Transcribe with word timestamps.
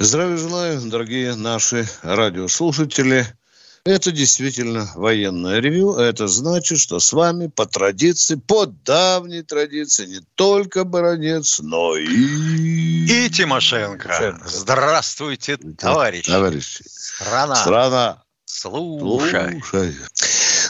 Здравия 0.00 0.36
желаю, 0.36 0.80
дорогие 0.82 1.34
наши 1.34 1.84
радиослушатели. 2.02 3.26
Это 3.84 4.12
действительно 4.12 4.88
военное 4.94 5.58
ревю. 5.58 5.96
Это 5.96 6.28
значит, 6.28 6.78
что 6.78 7.00
с 7.00 7.12
вами 7.12 7.48
по 7.48 7.66
традиции, 7.66 8.36
по 8.36 8.66
давней 8.66 9.42
традиции, 9.42 10.06
не 10.06 10.20
только 10.36 10.84
Баранец, 10.84 11.58
но 11.58 11.96
и... 11.96 12.06
И 12.06 13.28
Тимошенко. 13.28 14.04
Тимошенко. 14.04 14.48
Здравствуйте, 14.48 15.56
товарищи. 15.56 16.30
Товарищи. 16.30 16.84
Страна. 16.86 17.56
Страна. 17.56 18.22
Слушай. 18.44 19.60
Слушай. 19.68 19.96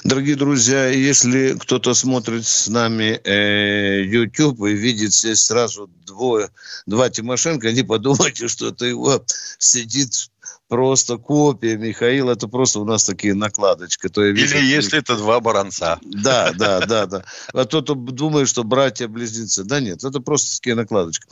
Дорогие 0.04 0.36
друзья, 0.36 0.88
если 0.88 1.56
кто-то 1.58 1.94
смотрит 1.94 2.46
с 2.46 2.68
нами 2.68 3.20
э, 3.24 4.04
YouTube 4.04 4.62
и 4.66 4.72
видит 4.72 5.12
здесь 5.12 5.42
сразу 5.42 5.90
двое, 6.06 6.50
два 6.86 7.10
Тимошенко, 7.10 7.72
не 7.72 7.82
подумайте, 7.82 8.48
что 8.48 8.68
это 8.68 8.86
его 8.86 9.24
сидит 9.58 10.30
просто 10.68 11.16
копия 11.16 11.76
Михаила. 11.76 12.32
Это 12.32 12.46
просто 12.46 12.80
у 12.80 12.84
нас 12.84 13.04
такие 13.04 13.34
накладочки. 13.34 14.08
То 14.08 14.24
я 14.24 14.32
вижу, 14.32 14.56
Или 14.56 14.66
если 14.66 14.98
это 14.98 15.16
два 15.16 15.40
баранца. 15.40 15.98
Да, 16.02 16.52
да, 16.56 16.80
да, 16.86 17.06
да. 17.06 17.24
А 17.52 17.64
кто-то 17.64 17.94
думает, 17.94 18.48
что 18.48 18.64
братья-близнецы. 18.64 19.64
Да 19.64 19.80
нет, 19.80 20.04
это 20.04 20.20
просто 20.20 20.56
такие 20.58 20.76
накладочки. 20.76 21.26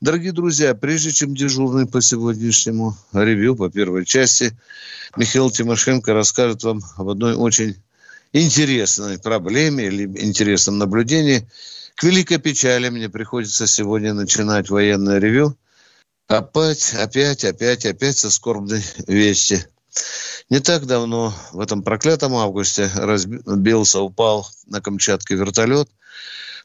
Дорогие 0.00 0.32
друзья, 0.32 0.74
прежде 0.74 1.12
чем 1.12 1.34
дежурный 1.34 1.86
по 1.86 2.00
сегодняшнему 2.00 2.96
ревью, 3.12 3.56
по 3.56 3.70
первой 3.70 4.04
части, 4.04 4.56
Михаил 5.16 5.50
Тимошенко 5.50 6.12
расскажет 6.12 6.62
вам 6.62 6.80
об 6.96 7.08
одной 7.08 7.34
очень 7.34 7.76
интересной 8.34 9.18
проблеме 9.18 9.86
или 9.86 10.04
интересном 10.20 10.78
наблюдении. 10.78 11.48
К 11.94 12.02
великой 12.02 12.38
печали 12.38 12.88
мне 12.90 13.08
приходится 13.08 13.66
сегодня 13.66 14.12
начинать 14.12 14.68
военное 14.68 15.18
ревю. 15.18 15.56
Опять, 16.26 16.94
опять, 16.94 17.44
опять, 17.44 17.86
опять 17.86 18.18
со 18.18 18.30
скорбной 18.30 18.82
вести. 19.06 19.64
Не 20.50 20.58
так 20.60 20.86
давно, 20.86 21.32
в 21.52 21.60
этом 21.60 21.82
проклятом 21.82 22.34
августе, 22.34 22.90
разбился, 22.94 24.00
упал 24.00 24.46
на 24.66 24.80
Камчатке 24.80 25.36
вертолет. 25.36 25.88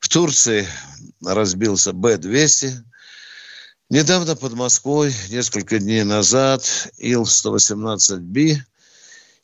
В 0.01 0.09
Турции 0.09 0.67
разбился 1.23 1.93
Б-200. 1.93 2.73
Недавно 3.91 4.35
под 4.35 4.53
Москвой, 4.53 5.13
несколько 5.29 5.79
дней 5.79 6.03
назад, 6.03 6.89
Ил-118Б 6.97 8.57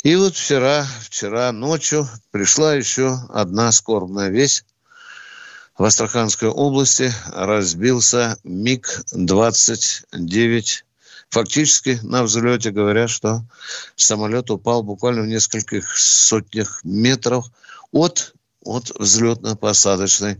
и 0.05 0.15
вот 0.15 0.35
вчера, 0.35 0.87
вчера 1.01 1.51
ночью 1.51 2.07
пришла 2.29 2.75
еще 2.75 3.17
одна 3.29 3.71
скорбная 3.71 4.29
весть. 4.29 4.63
В 5.75 5.83
Астраханской 5.83 6.47
области 6.47 7.11
разбился 7.33 8.37
МиГ-29. 8.43 10.83
Фактически 11.29 11.99
на 12.03 12.21
взлете 12.21 12.69
говорят, 12.69 13.09
что 13.09 13.45
самолет 13.95 14.51
упал 14.51 14.83
буквально 14.83 15.23
в 15.23 15.27
нескольких 15.27 15.97
сотнях 15.97 16.81
метров 16.83 17.47
от 17.91 18.34
от 18.65 18.91
взлетно-посадочной 18.99 20.37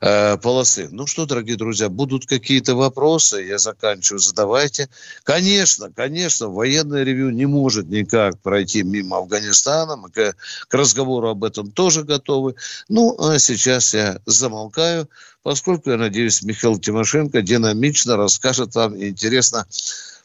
э, 0.00 0.36
полосы. 0.36 0.88
Ну 0.90 1.06
что, 1.06 1.26
дорогие 1.26 1.56
друзья, 1.56 1.88
будут 1.88 2.26
какие-то 2.26 2.74
вопросы, 2.76 3.42
я 3.42 3.58
заканчиваю, 3.58 4.20
задавайте. 4.20 4.88
Конечно, 5.24 5.90
конечно, 5.90 6.48
военное 6.48 7.02
ревю 7.02 7.30
не 7.30 7.46
может 7.46 7.88
никак 7.88 8.38
пройти 8.40 8.82
мимо 8.82 9.16
Афганистана, 9.18 9.96
мы 9.96 10.10
к, 10.10 10.36
к 10.68 10.74
разговору 10.74 11.30
об 11.30 11.44
этом 11.44 11.72
тоже 11.72 12.04
готовы. 12.04 12.54
Ну, 12.88 13.16
а 13.18 13.38
сейчас 13.38 13.94
я 13.94 14.20
замолкаю, 14.26 15.08
поскольку, 15.42 15.90
я 15.90 15.96
надеюсь, 15.96 16.42
Михаил 16.42 16.78
Тимошенко 16.78 17.40
динамично 17.40 18.16
расскажет 18.16 18.74
вам 18.74 19.02
интересно 19.02 19.66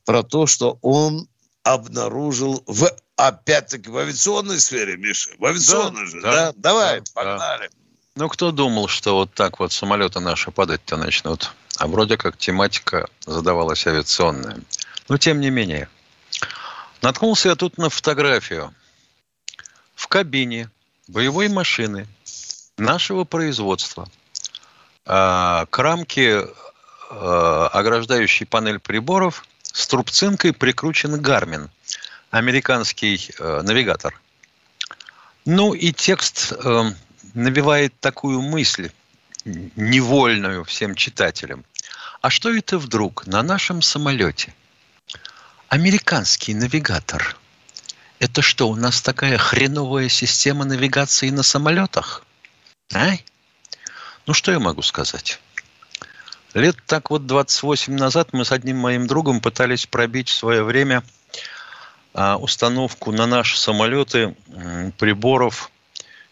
про 0.05 0.21
то, 0.23 0.47
что 0.47 0.77
он 0.81 1.27
обнаружил 1.63 2.63
в 2.67 2.89
опять-таки 3.27 3.89
в 3.89 3.97
авиационной 3.97 4.59
сфере, 4.59 4.97
Миша? 4.97 5.31
В 5.37 5.45
авиационной 5.45 6.05
да, 6.05 6.07
же, 6.07 6.21
да? 6.21 6.31
да? 6.31 6.53
Давай, 6.55 6.99
да, 6.99 7.05
погнали. 7.13 7.67
Да. 7.67 7.75
Ну, 8.15 8.29
кто 8.29 8.51
думал, 8.51 8.87
что 8.87 9.15
вот 9.15 9.33
так 9.33 9.59
вот 9.59 9.71
самолеты 9.71 10.19
наши 10.19 10.51
падать-то 10.51 10.97
начнут? 10.97 11.51
А 11.77 11.87
вроде 11.87 12.17
как 12.17 12.37
тематика 12.37 13.07
задавалась 13.25 13.85
авиационная. 13.87 14.59
Но 15.07 15.17
тем 15.17 15.39
не 15.39 15.49
менее. 15.49 15.87
Наткнулся 17.01 17.49
я 17.49 17.55
тут 17.55 17.77
на 17.77 17.89
фотографию. 17.89 18.73
В 19.95 20.07
кабине 20.07 20.69
боевой 21.07 21.47
машины 21.47 22.07
нашего 22.77 23.23
производства 23.23 24.09
а, 25.05 25.65
к 25.67 25.77
рамке, 25.77 26.47
а, 27.09 27.67
ограждающей 27.67 28.45
панель 28.45 28.79
приборов, 28.79 29.45
с 29.61 29.87
трубцинкой 29.87 30.53
прикручен 30.53 31.21
гармин– 31.21 31.69
американский 32.31 33.29
э, 33.37 33.61
навигатор. 33.61 34.19
Ну 35.45 35.73
и 35.73 35.91
текст 35.91 36.53
э, 36.53 36.83
набивает 37.33 37.93
такую 37.99 38.41
мысль, 38.41 38.89
невольную 39.43 40.63
всем 40.63 40.95
читателям. 40.95 41.65
А 42.21 42.29
что 42.29 42.53
это 42.53 42.77
вдруг 42.77 43.27
на 43.27 43.43
нашем 43.43 43.81
самолете? 43.81 44.53
Американский 45.67 46.53
навигатор. 46.53 47.35
Это 48.19 48.41
что, 48.41 48.69
у 48.69 48.75
нас 48.75 49.01
такая 49.01 49.37
хреновая 49.37 50.07
система 50.07 50.63
навигации 50.63 51.29
на 51.31 51.43
самолетах? 51.43 52.23
А? 52.93 53.13
Ну, 54.27 54.33
что 54.33 54.51
я 54.51 54.59
могу 54.59 54.83
сказать? 54.83 55.39
Лет 56.53 56.77
так 56.85 57.09
вот 57.09 57.25
28 57.25 57.95
назад 57.95 58.29
мы 58.31 58.45
с 58.45 58.51
одним 58.51 58.77
моим 58.77 59.07
другом 59.07 59.41
пытались 59.41 59.85
пробить 59.85 60.29
в 60.29 60.35
свое 60.35 60.63
время– 60.63 61.03
установку 62.13 63.11
на 63.11 63.25
наши 63.25 63.57
самолеты 63.57 64.35
приборов 64.97 65.71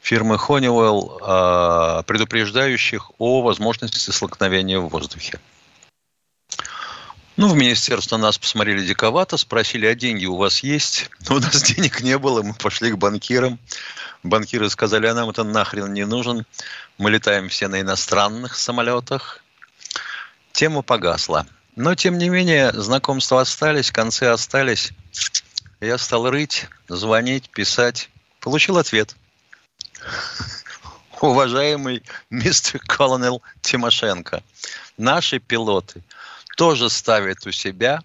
фирмы 0.01 0.35
Honeywell, 0.35 1.19
а, 1.22 2.03
предупреждающих 2.03 3.12
о 3.17 3.41
возможности 3.41 4.09
столкновения 4.09 4.79
в 4.79 4.90
воздухе. 4.90 5.40
Ну, 7.38 7.47
в 7.47 7.56
министерство 7.56 8.17
нас 8.17 8.38
посмотрели 8.38 8.85
диковато, 8.85 9.38
спросили, 9.38 9.85
а 9.85 9.95
деньги 9.95 10.25
у 10.25 10.35
вас 10.35 10.62
есть? 10.62 11.09
Но 11.29 11.35
у 11.38 11.40
нас 11.40 11.62
денег 11.63 12.01
не 12.01 12.17
было, 12.17 12.41
мы 12.41 12.53
пошли 12.53 12.91
к 12.91 12.97
банкирам. 12.97 13.59
Банкиры 14.23 14.69
сказали, 14.69 15.07
а 15.07 15.13
нам 15.13 15.29
это 15.29 15.44
нахрен 15.44 15.94
не 15.94 16.06
нужен. 16.06 16.46
Мы 16.97 17.11
летаем 17.11 17.47
все 17.47 17.69
на 17.69 17.79
иностранных 17.79 18.56
самолетах. 18.57 19.41
Тема 20.51 20.81
погасла. 20.81 21.46
Но, 21.78 21.96
тем 21.96 22.17
не 22.17 22.28
менее, 22.28 22.73
знакомства 22.73 23.40
остались, 23.40 23.90
концы 23.90 24.23
остались. 24.23 24.91
Я 25.81 25.97
стал 25.97 26.29
рыть, 26.29 26.67
звонить, 26.90 27.50
писать. 27.50 28.09
Получил 28.41 28.78
ответ. 28.78 29.16
Уважаемый 31.22 32.03
мистер 32.29 32.79
Колонел 32.79 33.41
Тимошенко, 33.62 34.44
наши 34.97 35.40
пилоты 35.40 36.03
тоже 36.57 36.90
ставят 36.90 37.45
у 37.47 37.51
себя 37.51 38.03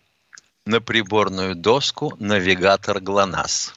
на 0.66 0.80
приборную 0.80 1.56
доску 1.56 2.14
навигатор 2.20 3.00
ГЛОНАСС. 3.00 3.74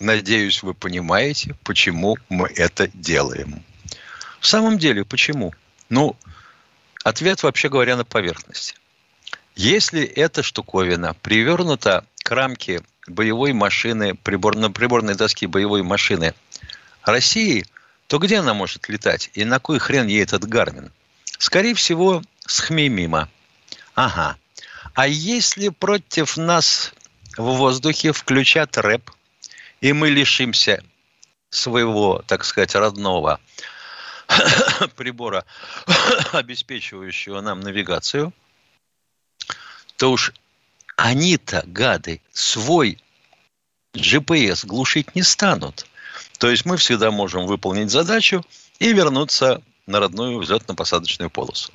Надеюсь, 0.00 0.62
вы 0.62 0.74
понимаете, 0.74 1.54
почему 1.62 2.16
мы 2.28 2.48
это 2.48 2.88
делаем. 2.88 3.64
В 4.40 4.46
самом 4.46 4.78
деле, 4.78 5.04
почему? 5.04 5.54
Ну, 5.88 6.16
ответ, 7.04 7.42
вообще 7.44 7.68
говоря, 7.68 7.96
на 7.96 8.04
поверхности. 8.04 8.74
Если 9.54 10.02
эта 10.02 10.42
штуковина 10.42 11.14
привернута 11.14 12.04
к 12.22 12.30
рамке 12.30 12.82
боевой 13.08 13.52
машины, 13.52 14.14
прибор, 14.14 14.56
на 14.56 14.70
приборной 14.70 15.14
доске 15.14 15.46
боевой 15.46 15.82
машины 15.82 16.34
России, 17.02 17.66
то 18.06 18.18
где 18.18 18.38
она 18.38 18.54
может 18.54 18.88
летать? 18.88 19.30
И 19.34 19.44
на 19.44 19.58
кой 19.58 19.78
хрен 19.78 20.06
ей 20.06 20.22
этот 20.22 20.44
Гармин? 20.44 20.92
Скорее 21.38 21.74
всего, 21.74 22.22
с 22.46 22.60
Хмеймима. 22.60 23.28
Ага. 23.94 24.36
А 24.94 25.06
если 25.06 25.68
против 25.68 26.36
нас 26.36 26.92
в 27.36 27.42
воздухе 27.42 28.12
включат 28.12 28.78
рэп, 28.78 29.10
и 29.80 29.92
мы 29.92 30.10
лишимся 30.10 30.82
своего, 31.50 32.22
так 32.26 32.44
сказать, 32.44 32.74
родного 32.74 33.40
прибора, 34.96 35.44
обеспечивающего 36.32 37.40
нам 37.40 37.60
навигацию, 37.60 38.32
то 39.96 40.12
уж 40.12 40.32
они-то, 40.96 41.62
гады, 41.66 42.20
свой 42.32 42.98
GPS 43.94 44.66
глушить 44.66 45.14
не 45.14 45.22
станут. 45.22 45.86
То 46.38 46.50
есть 46.50 46.64
мы 46.64 46.76
всегда 46.76 47.10
можем 47.10 47.46
выполнить 47.46 47.90
задачу 47.90 48.44
и 48.78 48.92
вернуться 48.92 49.62
на 49.86 50.00
родную 50.00 50.40
взлетно-посадочную 50.42 51.30
полосу. 51.30 51.72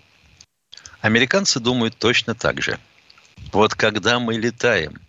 Американцы 1.02 1.60
думают 1.60 1.98
точно 1.98 2.36
так 2.36 2.62
же. 2.62 2.80
Вот 3.52 3.74
когда 3.74 4.20
мы 4.20 4.36
летаем 4.36 5.00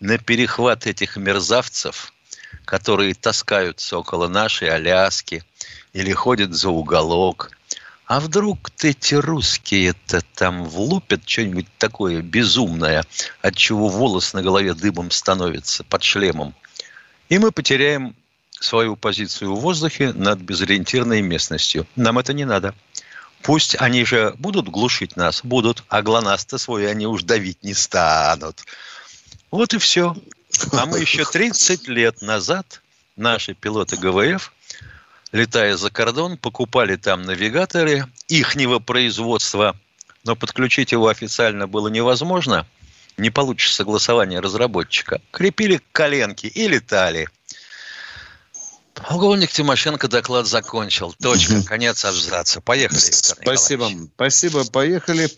на 0.00 0.18
перехват 0.18 0.86
этих 0.86 1.16
мерзавцев, 1.16 2.12
которые 2.64 3.14
таскаются 3.14 3.98
около 3.98 4.28
нашей 4.28 4.68
Аляски 4.68 5.42
или 5.92 6.12
ходят 6.12 6.52
за 6.52 6.68
уголок, 6.68 7.57
а 8.08 8.20
вдруг 8.20 8.70
эти 8.82 9.14
русские-то 9.14 10.22
там 10.34 10.64
влупят 10.64 11.28
что-нибудь 11.28 11.66
такое 11.76 12.22
безумное, 12.22 13.04
от 13.42 13.54
чего 13.54 13.88
волос 13.88 14.32
на 14.32 14.42
голове 14.42 14.72
дыбом 14.72 15.10
становится 15.10 15.84
под 15.84 16.02
шлемом, 16.02 16.54
и 17.28 17.38
мы 17.38 17.52
потеряем 17.52 18.16
свою 18.50 18.96
позицию 18.96 19.54
в 19.54 19.60
воздухе 19.60 20.14
над 20.14 20.38
безориентированной 20.38 21.20
местностью. 21.20 21.86
Нам 21.96 22.18
это 22.18 22.32
не 22.32 22.46
надо. 22.46 22.74
Пусть 23.42 23.76
они 23.78 24.06
же 24.06 24.34
будут 24.38 24.70
глушить 24.70 25.14
нас, 25.16 25.42
будут, 25.44 25.84
а 25.88 26.00
глонасты 26.00 26.58
свой 26.58 26.90
они 26.90 27.06
уж 27.06 27.24
давить 27.24 27.62
не 27.62 27.74
станут. 27.74 28.64
Вот 29.50 29.74
и 29.74 29.78
все. 29.78 30.16
А 30.72 30.86
мы 30.86 30.98
еще 31.00 31.26
30 31.26 31.88
лет 31.88 32.22
назад, 32.22 32.80
наши 33.16 33.52
пилоты 33.52 33.98
ГВФ, 33.98 34.50
летая 35.32 35.76
за 35.76 35.90
кордон, 35.90 36.36
покупали 36.36 36.96
там 36.96 37.22
навигаторы 37.22 38.06
ихнего 38.28 38.78
производства, 38.78 39.76
но 40.24 40.36
подключить 40.36 40.92
его 40.92 41.08
официально 41.08 41.66
было 41.66 41.88
невозможно, 41.88 42.66
не 43.16 43.30
получишь 43.30 43.74
согласования 43.74 44.40
разработчика. 44.40 45.20
Крепили 45.30 45.80
коленки 45.92 46.46
и 46.46 46.68
летали– 46.68 47.28
Полковник 49.06 49.50
Тимошенко 49.52 50.08
доклад 50.08 50.46
закончил. 50.46 51.14
Точка. 51.20 51.62
Конец 51.62 52.04
абзаца. 52.04 52.60
Поехали, 52.60 52.98
Спасибо. 52.98 53.90
Спасибо. 54.14 54.64
Поехали. 54.64 55.30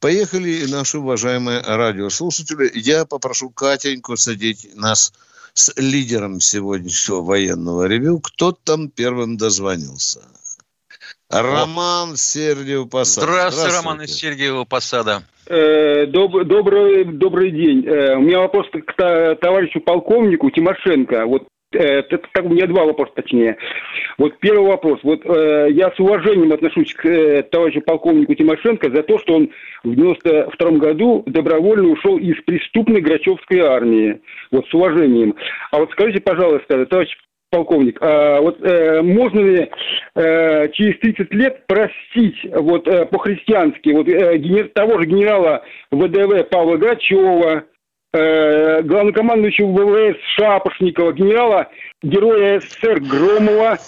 Поехали, 0.00 0.64
наши 0.66 0.98
уважаемые 0.98 1.60
радиослушатели. 1.60 2.70
Я 2.74 3.04
попрошу 3.04 3.50
Катеньку 3.50 4.16
садить 4.16 4.74
нас 4.74 5.12
с 5.54 5.72
лидером 5.76 6.40
сегодняшнего 6.40 7.22
военного 7.22 7.86
ревю. 7.86 8.20
Кто 8.20 8.52
там 8.52 8.88
первым 8.88 9.36
дозвонился? 9.36 10.20
Роман 11.28 12.16
Сергеев 12.16 12.90
Посада. 12.90 13.26
Здравствуйте, 13.26 13.70
Здравствуйте, 13.70 13.76
Роман 13.76 14.02
из 14.02 14.14
Сергеева 14.14 14.64
Посада. 14.64 15.22
Э, 15.46 16.06
добрый, 16.06 17.04
добрый 17.04 17.50
день. 17.50 17.86
Э, 17.86 18.16
у 18.16 18.20
меня 18.20 18.40
вопрос 18.40 18.66
к 18.70 19.36
товарищу 19.40 19.80
полковнику 19.80 20.50
Тимошенко. 20.50 21.26
Вот 21.26 21.48
это 21.76 22.20
как 22.32 22.44
у 22.44 22.50
меня 22.50 22.66
два 22.66 22.84
вопроса, 22.84 23.12
точнее. 23.14 23.56
Вот 24.18 24.38
первый 24.38 24.68
вопрос. 24.68 25.00
Вот 25.02 25.24
э, 25.24 25.68
я 25.70 25.90
с 25.90 26.00
уважением 26.00 26.52
отношусь 26.52 26.94
к 26.94 27.06
э, 27.06 27.42
товарищу 27.42 27.80
полковнику 27.80 28.34
Тимошенко 28.34 28.90
за 28.94 29.02
то, 29.02 29.18
что 29.18 29.34
он 29.34 29.50
в 29.84 29.94
92 29.94 30.70
году 30.72 31.22
добровольно 31.26 31.88
ушел 31.88 32.18
из 32.18 32.36
преступной 32.44 33.00
Грачевской 33.00 33.60
армии. 33.60 34.20
Вот 34.50 34.66
с 34.68 34.74
уважением. 34.74 35.34
А 35.70 35.78
вот 35.78 35.90
скажите, 35.92 36.20
пожалуйста, 36.20 36.86
товарищ 36.86 37.16
полковник, 37.52 37.98
а 38.00 38.40
вот 38.40 38.60
э, 38.62 39.02
можно 39.02 39.40
ли 39.40 39.70
э, 40.14 40.68
через 40.72 40.98
30 41.00 41.34
лет 41.34 41.66
простить 41.66 42.38
вот 42.44 42.88
э, 42.88 43.04
по-христиански 43.04 43.90
вот 43.90 44.08
э, 44.08 44.38
генер, 44.38 44.68
того 44.68 44.98
же 44.98 45.06
генерала 45.06 45.62
ВДВ 45.90 46.48
Павла 46.48 46.78
Грачева, 46.78 47.64
э, 48.12 48.82
главнокомандующего 48.82 49.68
ВВС 49.68 50.18
Шапошникова, 50.34 51.12
генерала 51.12 51.68
героя 52.02 52.60
СССР 52.60 53.00
Громова 53.00 53.78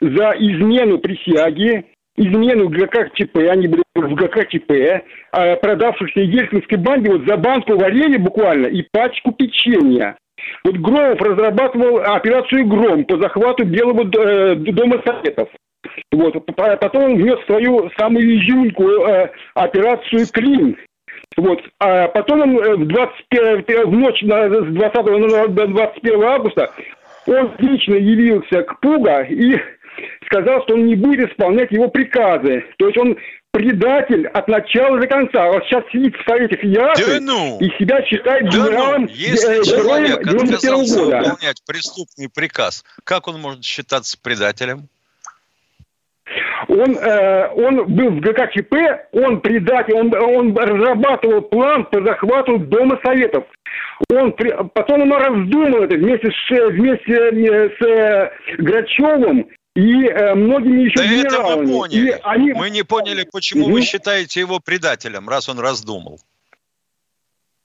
за 0.00 0.30
измену 0.38 0.98
присяги, 0.98 1.84
измену 2.16 2.68
ГКЧП, 2.68 3.36
они 3.50 3.68
были 3.68 3.82
в 3.94 4.14
ГКЧП, 4.14 4.70
э, 4.70 5.56
продавшихся 5.56 6.20
Ельцинской 6.20 6.78
банде 6.78 7.10
вот 7.10 7.26
за 7.26 7.36
банку 7.36 7.76
варенья 7.76 8.18
буквально 8.18 8.66
и 8.66 8.82
пачку 8.92 9.32
печенья. 9.32 10.16
Вот 10.64 10.76
Громов 10.76 11.20
разрабатывал 11.20 11.98
операцию 11.98 12.66
«Гром» 12.66 13.04
по 13.04 13.18
захвату 13.18 13.64
Белого 13.64 14.02
э, 14.02 14.54
дома 14.56 15.00
Советов. 15.04 15.48
Вот. 16.12 16.44
Потом 16.56 17.04
он 17.04 17.16
внес 17.16 17.38
свою 17.46 17.90
самую 17.96 18.38
изюминку 18.38 18.88
э, 18.88 19.30
операцию 19.54 20.26
«Клин», 20.32 20.76
вот. 21.36 21.60
А 21.78 22.08
потом 22.08 22.42
он 22.42 22.58
э, 22.58 22.76
в, 22.76 22.86
21, 22.86 23.86
в 23.86 23.92
ночь 23.92 24.22
на, 24.22 24.48
с 24.48 24.66
20 24.72 24.94
на 24.94 25.48
21 25.48 26.22
августа 26.22 26.70
он 27.26 27.52
лично 27.58 27.94
явился 27.94 28.62
к 28.62 28.80
Пуга 28.80 29.22
и 29.22 29.56
сказал, 30.26 30.62
что 30.62 30.74
он 30.74 30.86
не 30.86 30.94
будет 30.94 31.30
исполнять 31.30 31.70
его 31.70 31.88
приказы. 31.88 32.64
То 32.78 32.86
есть 32.86 32.98
он 32.98 33.16
предатель 33.54 34.26
от 34.26 34.48
начала 34.48 34.98
до 34.98 35.06
конца. 35.06 35.46
Вот 35.46 35.64
сейчас 35.64 35.84
сидит 35.92 36.16
в 36.16 36.28
Совете 36.28 36.56
Федерации 36.56 37.18
да 37.18 37.20
ну, 37.20 37.58
и 37.60 37.68
себя 37.78 38.04
считает 38.04 38.44
да 38.44 38.50
генералом 38.50 39.02
ну, 39.02 39.08
если 39.08 39.60
э, 39.60 39.64
человек 39.64 40.26
отказался 40.26 41.04
года. 41.04 41.18
выполнять 41.18 41.62
преступный 41.64 42.28
приказ, 42.28 42.84
как 43.04 43.28
он 43.28 43.40
может 43.40 43.64
считаться 43.64 44.18
предателем? 44.20 44.88
Он, 46.74 46.98
э, 46.98 47.48
он 47.54 47.94
был 47.94 48.10
в 48.10 48.20
ГКЧП, 48.20 48.74
он 49.12 49.40
предатель, 49.40 49.94
он, 49.94 50.12
он 50.14 50.56
разрабатывал 50.56 51.42
план 51.42 51.84
по 51.84 52.02
захвату 52.02 52.58
Дома 52.58 52.98
Советов. 53.04 53.44
Он, 54.10 54.32
потом 54.32 55.02
он 55.02 55.12
раздумал 55.12 55.84
это 55.84 55.94
вместе 55.96 56.30
с, 56.30 56.70
вместе 56.70 57.12
э, 57.12 57.70
с 57.78 57.86
э, 57.86 58.30
Грачевым 58.58 59.46
и 59.76 60.06
э, 60.06 60.34
многими 60.34 60.82
еще 60.82 60.96
да 60.96 61.06
генералами. 61.06 61.62
Это 61.62 61.72
мы 61.72 61.78
поняли. 61.78 62.08
И 62.08 62.14
они... 62.22 62.52
Мы 62.52 62.70
не 62.70 62.82
поняли, 62.82 63.26
почему 63.30 63.66
угу. 63.66 63.74
вы 63.74 63.82
считаете 63.82 64.40
его 64.40 64.58
предателем, 64.58 65.28
раз 65.28 65.48
он 65.48 65.60
раздумал 65.60 66.18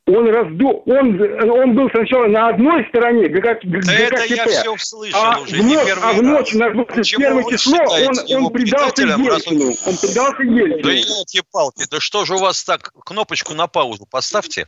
он 0.10 0.30
разду, 0.30 0.84
он, 0.86 1.22
он 1.50 1.76
был 1.76 1.90
сначала 1.92 2.28
на 2.28 2.50
одной 2.50 2.86
стороне, 2.90 3.30
как, 3.30 3.60
да 3.64 3.94
это 3.94 4.24
я 4.26 4.46
все 4.48 4.74
услышал 4.74 5.20
а 5.22 5.40
уже, 5.40 5.56
в 5.56 5.64
ночь, 5.64 5.86
не 5.86 5.92
а 5.92 6.14
в 6.14 6.22
ночь 6.22 6.54
на 6.54 6.70
21 6.72 7.48
число 7.50 7.78
он, 7.78 8.44
он 8.46 8.52
предался 8.52 9.04
Ельцину. 9.04 9.70
Он... 9.86 9.98
предался 9.98 10.44
Ельцину. 10.44 10.84
Да 10.84 10.92
эти 10.92 11.42
палки, 11.52 11.84
да 11.90 12.00
что 12.00 12.26
же 12.26 12.36
у 12.36 12.40
вас 12.40 12.64
так, 12.64 12.92
кнопочку 13.06 13.54
на 13.54 13.68
паузу 13.68 14.06
поставьте. 14.10 14.68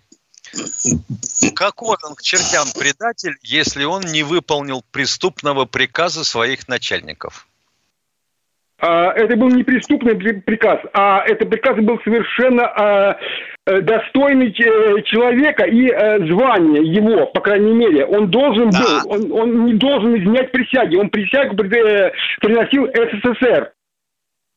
Какой 1.55 1.97
он 2.03 2.15
к 2.15 2.21
чертям 2.21 2.67
предатель, 2.77 3.35
если 3.41 3.83
он 3.83 4.01
не 4.01 4.23
выполнил 4.23 4.83
преступного 4.91 5.65
приказа 5.65 6.23
своих 6.23 6.67
начальников? 6.67 7.47
А, 8.81 9.13
это 9.13 9.35
был 9.35 9.49
не 9.49 9.63
преступный 9.63 10.15
приказ, 10.15 10.79
а 10.93 11.23
это 11.25 11.45
приказ 11.45 11.77
был 11.77 11.99
совершенно 12.03 12.63
а, 12.65 13.17
достойный 13.81 14.49
э, 14.49 15.01
человека 15.03 15.63
и 15.63 15.87
э, 15.87 16.27
звание 16.27 16.83
его, 16.83 17.27
по 17.27 17.39
крайней 17.39 17.71
мере. 17.71 18.05
Он 18.05 18.29
должен 18.29 18.69
был, 18.69 19.11
он, 19.11 19.31
он 19.31 19.65
не 19.65 19.73
должен 19.73 20.17
изменять 20.17 20.51
присяги. 20.51 20.97
Он 20.97 21.09
присягу 21.09 21.55
приносил 21.55 22.87
СССР. 22.87 23.71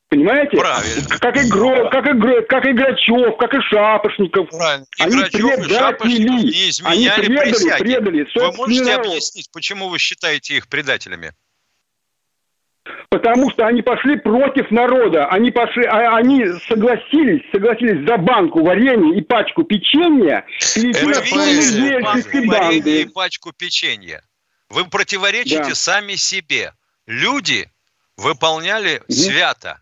Понимаете? 0.08 0.56
Правильно. 0.56 1.18
Как 1.20 1.36
и, 1.36 1.48
Гро, 1.48 1.90
как, 1.90 2.06
и, 2.06 2.46
как 2.48 2.66
и 2.66 2.72
Грачев, 2.72 3.36
как 3.36 3.54
и 3.54 3.60
Шапошников. 3.62 4.48
Правильно. 4.50 4.86
И 4.98 5.02
они 5.02 5.16
Грачев, 5.16 5.58
и 5.58 5.74
Шапошников 5.74 6.44
не 6.44 6.70
изменяли 6.70 7.08
они 7.08 7.26
предали, 7.26 7.50
присяги. 7.50 7.82
Предали 7.82 8.26
вы 8.34 8.52
можете 8.52 8.84
народ. 8.84 9.06
объяснить, 9.06 9.50
почему 9.52 9.88
вы 9.88 9.98
считаете 9.98 10.54
их 10.56 10.68
предателями? 10.68 11.32
Потому 13.14 13.48
что 13.50 13.66
они 13.66 13.80
пошли 13.80 14.16
против 14.16 14.72
народа. 14.72 15.26
Они, 15.26 15.52
пошли, 15.52 15.84
а, 15.84 16.16
они 16.16 16.44
согласились, 16.66 17.42
согласились 17.52 18.04
за 18.08 18.16
банку 18.16 18.64
варенья 18.64 19.16
и 19.16 19.20
пачку 19.20 19.62
печенья 19.62 20.44
перейти 20.74 21.06
на 21.06 22.20
сторону 22.20 22.50
банды. 22.50 23.02
и 23.02 23.04
пачку 23.04 23.52
печенья. 23.52 24.20
Вы 24.68 24.86
противоречите 24.86 25.68
да. 25.68 25.74
сами 25.76 26.16
себе. 26.16 26.72
Люди 27.06 27.70
выполняли 28.16 28.96
угу. 28.96 29.12
свято 29.12 29.78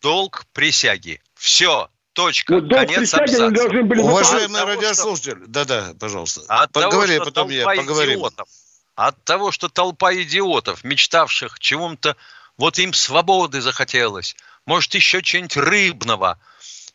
долг 0.00 0.44
присяги. 0.52 1.20
Все, 1.34 1.88
точка, 2.12 2.54
вот 2.60 2.70
конец 2.70 3.14
абзаца. 3.14 3.50
Должны 3.50 3.82
были 3.82 4.00
Уважаемые 4.00 4.62
радиослушатели, 4.62 5.42
да-да, 5.48 5.92
пожалуйста. 5.98 6.42
От 6.46 6.70
Поговори, 6.70 7.14
того, 7.14 7.24
потом 7.24 7.48
я 7.48 7.64
поговорим. 7.64 8.20
Идиотов, 8.20 8.48
от 8.94 9.24
того, 9.24 9.50
что 9.50 9.68
толпа 9.68 10.14
идиотов, 10.14 10.84
мечтавших 10.84 11.58
чему-то 11.58 12.16
вот 12.58 12.78
им 12.78 12.92
свободы 12.92 13.60
захотелось, 13.60 14.36
может, 14.64 14.94
еще 14.94 15.22
чего-нибудь 15.22 15.56
рыбного. 15.56 16.38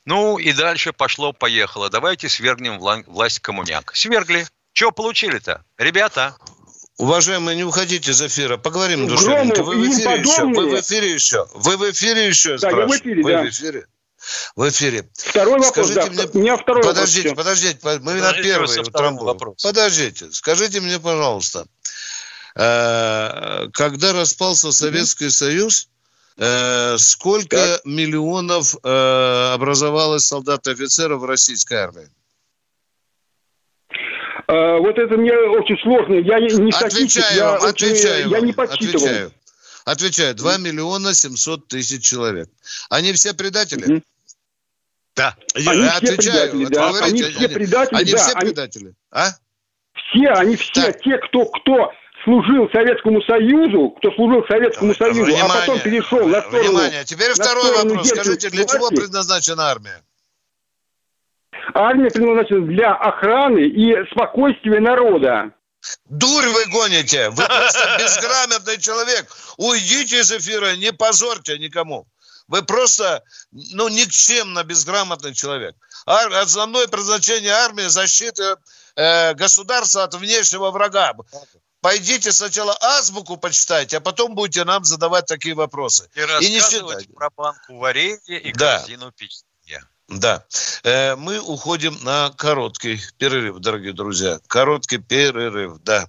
Ну, 0.05 0.39
и 0.39 0.51
дальше 0.51 0.93
пошло-поехало. 0.93 1.89
Давайте 1.89 2.27
свергнем 2.27 2.79
власть 2.79 3.39
коммуняк. 3.39 3.95
Свергли. 3.95 4.47
Что 4.73 4.91
получили-то? 4.91 5.63
Ребята, 5.77 6.35
Уважаемые, 6.97 7.55
не 7.55 7.63
уходите 7.63 8.11
из 8.11 8.21
эфира. 8.21 8.57
Поговорим 8.57 9.07
душевненько. 9.07 9.63
Вы 9.63 9.75
в 9.75 9.89
эфире 9.89 10.19
еще? 10.19 10.45
Вы 10.45 10.67
в 10.67 10.79
эфире 10.79 11.13
еще? 11.13 11.47
Вы 11.55 11.77
в 11.77 11.91
эфире 11.91 12.27
еще? 12.27 12.57
Да, 12.57 12.69
я 12.69 12.85
в 12.85 12.91
эфире, 12.91 13.23
Вы 13.23 13.31
да. 13.31 13.41
в 13.41 13.49
эфире? 13.49 13.85
В 14.55 14.69
эфире. 14.69 15.09
Второй 15.15 15.59
вопрос, 15.59 15.87
скажите 15.87 15.99
да. 16.01 16.07
Мне... 16.11 16.25
У 16.33 16.37
меня 16.37 16.57
второй 16.57 16.83
подождите, 16.83 17.29
вопрос. 17.29 17.45
Подождите, 17.45 17.79
подождите. 17.79 18.05
Мы 18.05 18.21
на 18.21 18.33
первый 18.33 18.83
трамбуем. 18.91 19.55
Подождите. 19.63 20.31
Скажите 20.31 20.79
мне, 20.79 20.99
пожалуйста, 20.99 21.65
когда 22.53 24.13
распался 24.13 24.72
Советский 24.72 25.29
Союз, 25.29 25.89
э, 26.38 26.98
сколько 26.98 27.58
так. 27.58 27.86
миллионов 27.86 28.75
э, 28.84 29.53
образовалось 29.53 30.25
солдат 30.25 30.67
и 30.67 30.72
офицеров 30.72 31.22
в 31.22 31.25
российской 31.25 31.75
армии? 31.75 32.10
Вот 34.48 34.98
это 34.98 35.15
мне 35.15 35.31
очень 35.34 35.77
сложно. 35.81 36.15
Я 36.15 36.39
не 36.39 36.74
отвечаю 36.74 37.38
я, 37.38 37.55
отвечаю 37.55 38.29
я 38.29 38.39
не 38.41 38.51
подсчитывал. 38.51 39.05
Отвечаю. 39.05 39.31
Отвечаю. 39.86 40.36
2 40.36 40.58
миллиона 40.58 41.13
700 41.13 41.67
тысяч 41.67 42.03
человек. 42.03 42.50
Они 42.89 43.13
все 43.13 43.34
предатели? 43.34 43.96
Угу. 43.96 44.01
Да. 45.15 45.36
Я 45.55 45.72
они 45.72 45.88
отвечаю. 45.88 46.20
Все 46.20 46.50
предатели, 46.51 46.65
да. 46.65 46.89
Говорите, 46.89 47.25
они 47.25 47.34
все 47.34 47.50
предатели, 47.50 47.96
они, 47.98 48.12
да. 48.12 48.17
все 48.17 48.36
предатели. 48.36 48.93
А? 49.12 49.29
Все, 49.93 50.27
они 50.29 50.55
все, 50.55 50.74
так. 50.74 51.01
те, 51.01 51.17
кто, 51.17 51.46
кто 51.46 51.91
служил 52.23 52.69
Советскому 52.71 53.21
Союзу, 53.23 53.89
кто 53.97 54.11
служил 54.11 54.45
Советскому 54.47 54.93
Союзу, 54.95 55.23
внимание, 55.23 55.45
а 55.45 55.59
потом 55.59 55.79
перешел 55.79 56.27
на 56.27 56.41
сторону... 56.41 56.69
Внимание, 56.69 57.03
теперь 57.05 57.33
второй 57.33 57.83
вопрос. 57.83 58.07
Скажите, 58.09 58.49
для 58.49 58.63
власти, 58.63 58.77
чего 58.77 58.89
предназначена 58.89 59.63
армия? 59.69 60.03
Армия 61.73 62.09
предназначена 62.09 62.65
для 62.67 62.93
охраны 62.93 63.59
и 63.59 64.05
спокойствия 64.11 64.79
народа. 64.79 65.51
Дурь 66.09 66.47
вы 66.47 66.65
гоните! 66.65 67.29
Вы 67.29 67.43
просто 67.43 67.97
безграмотный 67.99 68.77
человек. 68.79 69.27
Уйдите 69.57 70.19
из 70.19 70.31
эфира, 70.31 70.75
не 70.75 70.93
позорьте 70.93 71.57
никому. 71.57 72.05
Вы 72.47 72.63
просто, 72.63 73.23
ну, 73.51 73.87
никчемно 73.87 74.63
безграмотный 74.63 75.33
человек. 75.33 75.75
Ар- 76.05 76.33
основное 76.33 76.87
предназначение 76.87 77.51
армии– 77.51 77.83
защита 77.87 78.57
э, 78.95 79.33
государства 79.35 80.03
от 80.03 80.13
внешнего 80.15 80.69
врага. 80.71 81.13
Пойдите 81.81 82.31
сначала 82.31 82.77
азбуку 82.79 83.38
почитайте, 83.38 83.97
а 83.97 84.00
потом 84.01 84.35
будете 84.35 84.63
нам 84.63 84.83
задавать 84.83 85.25
такие 85.25 85.55
вопросы. 85.55 86.09
И, 86.15 86.45
и 86.45 86.51
не 86.51 86.59
считайте. 86.59 87.09
про 87.13 87.29
банку 87.35 87.77
варенья 87.77 88.38
и 88.38 88.53
да. 88.53 88.79
корзину 88.79 89.11
печенья. 89.11 89.83
Да. 90.07 90.45
Э, 90.83 91.15
мы 91.15 91.39
уходим 91.39 91.97
на 92.03 92.31
короткий 92.38 93.01
перерыв, 93.17 93.59
дорогие 93.59 93.93
друзья. 93.93 94.39
Короткий 94.47 94.97
перерыв, 94.97 95.79
да. 95.83 96.07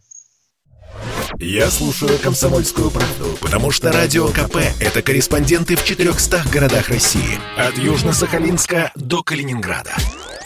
Я 1.38 1.70
слушаю 1.70 2.18
«Комсомольскую 2.18 2.90
правду», 2.90 3.38
потому 3.40 3.70
что 3.70 3.90
«Радио 3.90 4.28
КП»— 4.28 4.56
это 4.80 5.00
корреспонденты 5.02 5.76
в 5.76 5.84
400 5.84 6.44
городах 6.52 6.88
России. 6.90 7.40
От 7.56 7.74
Южно-Сахалинска 7.74 8.90
до 8.94 9.22
Калининграда. 9.22 9.94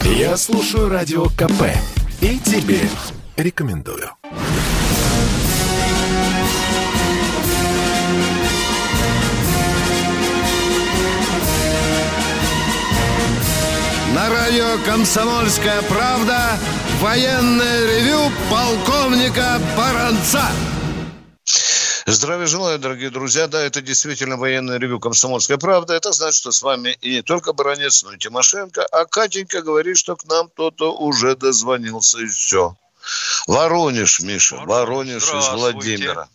Я 0.01 0.37
слушаю 0.37 0.87
«Радио 0.87 1.25
КП» 1.25 1.75
и 2.21 2.39
тебе 2.39 2.89
рекомендую. 3.35 4.11
На 14.27 14.33
радио 14.33 14.77
«Комсомольская 14.85 15.81
правда» 15.83 16.57
военное 16.99 17.85
ревю 17.85 18.29
полковника 18.51 19.57
Баранца. 19.77 20.43
Здравия 22.05 22.45
желаю, 22.45 22.77
дорогие 22.77 23.09
друзья. 23.09 23.47
Да, 23.47 23.61
это 23.61 23.81
действительно 23.81 24.35
военное 24.35 24.79
ревю 24.79 24.99
«Комсомольская 24.99 25.57
правда». 25.57 25.93
Это 25.93 26.11
значит, 26.11 26.39
что 26.39 26.51
с 26.51 26.61
вами 26.61 26.97
и 26.99 27.15
не 27.15 27.21
только 27.21 27.53
Баранец, 27.53 28.03
но 28.03 28.11
и 28.11 28.17
Тимошенко. 28.17 28.85
А 28.91 29.05
Катенька 29.05 29.61
говорит, 29.61 29.97
что 29.97 30.17
к 30.17 30.25
нам 30.25 30.49
кто-то 30.49 30.93
уже 30.93 31.37
дозвонился, 31.37 32.19
и 32.19 32.25
все. 32.25 32.75
Воронеж, 33.47 34.19
Миша, 34.19 34.57
Воронеж 34.65 35.23
из 35.23 35.47
Владимира. 35.53 36.27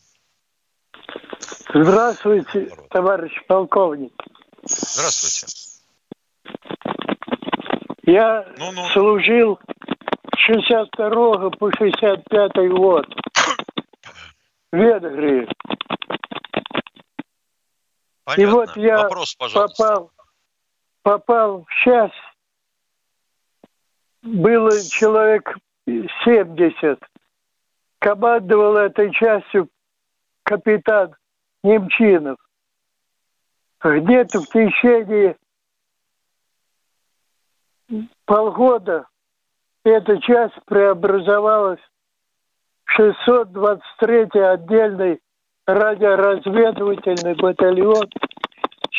Здравствуйте, 1.75 2.75
товарищ 2.89 3.33
полковник. 3.47 4.15
Здравствуйте. 4.65 5.47
Я 8.05 8.45
ну, 8.59 8.73
ну. 8.73 8.85
служил 8.89 9.61
с 10.35 10.39
62 10.39 11.51
по 11.51 11.73
65 11.73 12.71
год 12.71 13.07
в 14.73 14.77
Венгрии. 14.77 15.49
Понятно. 18.25 18.43
И 18.43 18.47
вот 18.47 18.77
я 18.77 19.03
Вопрос, 19.03 19.37
попал, 19.37 20.11
попал 21.03 21.65
в 21.65 21.85
часть. 21.85 22.15
Было 24.23 24.71
человек 24.91 25.57
70. 25.87 26.99
Командовал 27.99 28.77
этой 28.77 29.13
частью 29.13 29.69
капитан 30.43 31.15
Немчинов. 31.63 32.39
Где-то 33.81 34.41
в 34.41 34.47
течение 34.47 35.37
полгода 38.33 39.05
эта 39.85 40.19
часть 40.23 40.55
преобразовалась 40.65 41.81
в 42.87 42.99
623-й 42.99 44.53
отдельный 44.55 45.21
радиоразведывательный 45.67 47.35
батальон. 47.35 48.09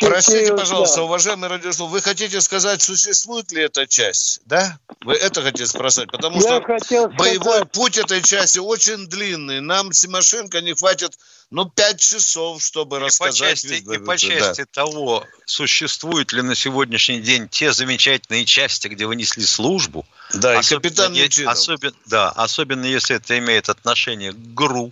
Простите, 0.00 0.56
пожалуйста, 0.56 1.02
уважаемый 1.02 1.48
радиослушатель, 1.48 1.92
вы 1.92 2.00
хотите 2.02 2.40
сказать, 2.40 2.82
существует 2.82 3.52
ли 3.52 3.62
эта 3.62 3.86
часть, 3.86 4.40
да? 4.44 4.78
Вы 5.02 5.14
это 5.14 5.42
хотите 5.42 5.66
спросить? 5.66 6.10
Потому 6.10 6.36
Я 6.36 6.60
что 6.80 7.08
боевой 7.10 7.38
сказать... 7.38 7.72
путь 7.72 7.98
этой 7.98 8.22
части 8.22 8.58
очень 8.58 9.06
длинный. 9.06 9.60
Нам 9.60 9.92
Тимошенко 9.92 10.60
не 10.62 10.74
хватит 10.74 11.16
ну, 11.50 11.70
пять 11.70 12.00
часов, 12.00 12.60
чтобы 12.60 12.96
и 12.96 13.00
рассказать. 13.00 13.38
По 13.38 13.68
части, 13.68 13.74
и 13.74 13.98
по 13.98 14.18
части 14.18 14.62
да. 14.62 14.66
того, 14.72 15.24
существуют 15.44 16.32
ли 16.32 16.42
на 16.42 16.56
сегодняшний 16.56 17.20
день 17.20 17.48
те 17.48 17.72
замечательные 17.72 18.44
части, 18.44 18.88
где 18.88 19.06
вы 19.06 19.14
несли 19.14 19.44
службу. 19.44 20.04
Да, 20.32 20.58
особенно, 20.58 21.14
и 21.14 21.28
капитан 21.28 21.48
особенно, 21.48 21.92
Да, 22.06 22.30
особенно 22.30 22.84
если 22.84 23.16
это 23.16 23.38
имеет 23.38 23.68
отношение 23.68 24.32
к 24.32 24.54
ГРУ, 24.54 24.90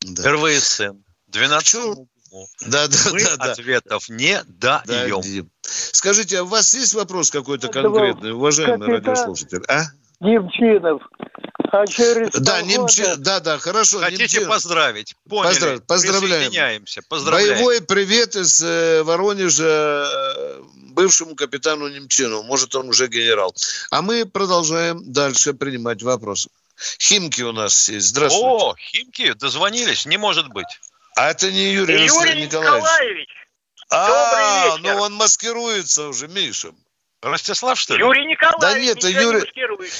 да. 0.00 0.32
РВСН, 0.32 0.98
12 1.28 2.08
да, 2.66 2.88
да, 2.88 2.96
Мы 3.12 3.20
да, 3.22 3.52
ответов 3.52 4.04
да. 4.08 4.14
не 4.14 4.42
даем. 4.46 5.22
Да, 5.42 5.48
Скажите, 5.62 6.38
а 6.38 6.42
у 6.42 6.46
вас 6.46 6.74
есть 6.74 6.94
вопрос 6.94 7.30
какой-то 7.30 7.68
конкретный, 7.68 8.32
уважаемый 8.32 8.86
капитан... 8.86 9.14
радиослушатель? 9.14 9.62
А? 9.68 9.84
Немчинов. 10.20 11.02
А 11.72 11.86
через 11.86 12.30
да, 12.30 12.62
немчи... 12.62 13.04
да, 13.18 13.40
да, 13.40 13.58
хорошо. 13.58 13.98
Хотите 13.98 14.22
Немчинов. 14.22 14.48
поздравить? 14.48 15.16
Поняли. 15.28 15.52
Поздрав... 15.52 15.82
Поздравляем. 15.86 16.50
Присоединяемся. 16.50 17.02
Поздравляем. 17.08 17.54
Боевой 17.54 17.82
привет 17.82 18.36
из 18.36 18.62
э, 18.62 19.02
Воронежа 19.02 20.06
э, 20.06 20.62
бывшему 20.92 21.34
капитану 21.34 21.88
Немчину. 21.88 22.42
Может, 22.44 22.74
он 22.76 22.88
уже 22.88 23.08
генерал. 23.08 23.54
А 23.90 24.02
мы 24.02 24.24
продолжаем 24.24 25.00
дальше 25.12 25.52
принимать 25.52 26.02
вопросы. 26.02 26.48
Химки 27.00 27.42
у 27.42 27.52
нас 27.52 27.88
есть. 27.88 28.06
Здравствуйте. 28.08 28.46
О, 28.46 28.74
Химки, 28.76 29.32
дозвонились. 29.32 30.06
Не 30.06 30.16
может 30.16 30.48
быть. 30.48 30.80
А 31.16 31.30
это 31.30 31.50
не 31.50 31.72
Юрий, 31.72 32.06
Юрий 32.06 32.42
Николаевич. 32.42 32.52
Николаевич. 32.52 33.28
А, 33.90 34.76
ну 34.80 35.00
он 35.00 35.14
маскируется 35.14 36.08
уже, 36.08 36.26
Миша. 36.28 36.70
Ростислав, 37.22 37.78
что 37.78 37.94
ли? 37.94 38.00
Юрий 38.00 38.26
Николаевич. 38.26 38.60
Да 38.60 38.78
нет, 38.78 39.02
Юрий, 39.04 39.50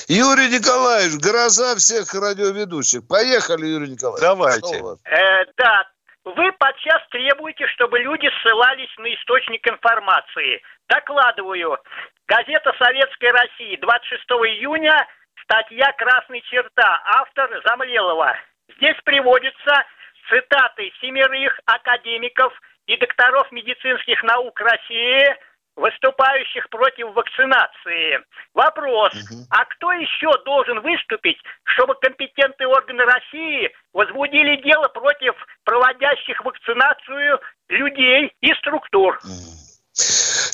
не 0.08 0.16
Юрий 0.16 0.48
Николаевич, 0.48 1.18
гроза 1.20 1.74
всех 1.76 2.12
радиоведущих. 2.12 3.06
Поехали, 3.08 3.66
Юрий 3.66 3.88
Николаевич. 3.88 4.20
Давайте. 4.20 4.76
Э, 5.04 5.44
да, 5.56 5.88
вы 6.24 6.52
подчас 6.52 7.00
требуете, 7.10 7.66
чтобы 7.68 7.98
люди 8.00 8.28
ссылались 8.40 8.92
на 8.98 9.14
источник 9.14 9.66
информации. 9.66 10.60
Докладываю. 10.88 11.78
Газета 12.26 12.72
«Советская 12.78 13.32
Россия», 13.32 13.78
26 13.80 14.22
июня, 14.58 15.06
статья 15.44 15.92
«Красная 15.92 16.40
черта», 16.50 17.02
автор 17.06 17.48
Замлелова. 17.64 18.36
Здесь 18.76 18.96
приводится 19.04 19.84
цитаты 20.28 20.90
семерых 21.00 21.60
академиков 21.66 22.52
и 22.86 22.96
докторов 22.96 23.50
медицинских 23.52 24.22
наук 24.22 24.58
России, 24.60 25.34
выступающих 25.76 26.68
против 26.70 27.12
вакцинации. 27.14 28.20
Вопрос, 28.54 29.12
угу. 29.14 29.46
а 29.50 29.64
кто 29.64 29.92
еще 29.92 30.30
должен 30.44 30.80
выступить, 30.80 31.38
чтобы 31.64 31.94
компетентные 32.00 32.68
органы 32.68 33.04
России 33.04 33.70
возбудили 33.92 34.62
дело 34.62 34.88
против 34.88 35.34
проводящих 35.64 36.44
вакцинацию 36.44 37.40
людей 37.68 38.32
и 38.40 38.54
структур? 38.54 39.18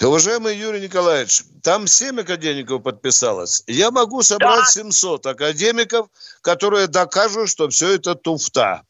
Уважаемый 0.03 0.57
Юрий 0.57 0.81
Николаевич, 0.81 1.43
там 1.63 1.87
7 1.87 2.21
академиков 2.21 2.83
подписалось. 2.83 3.63
Я 3.67 3.91
могу 3.91 4.23
собрать 4.23 4.61
да. 4.61 4.65
700 4.65 5.27
академиков, 5.27 6.09
которые 6.43 6.87
докажут, 6.87 7.51
что 7.51 7.69
все 7.69 7.97
это 7.97 8.15
туфта 8.15 8.83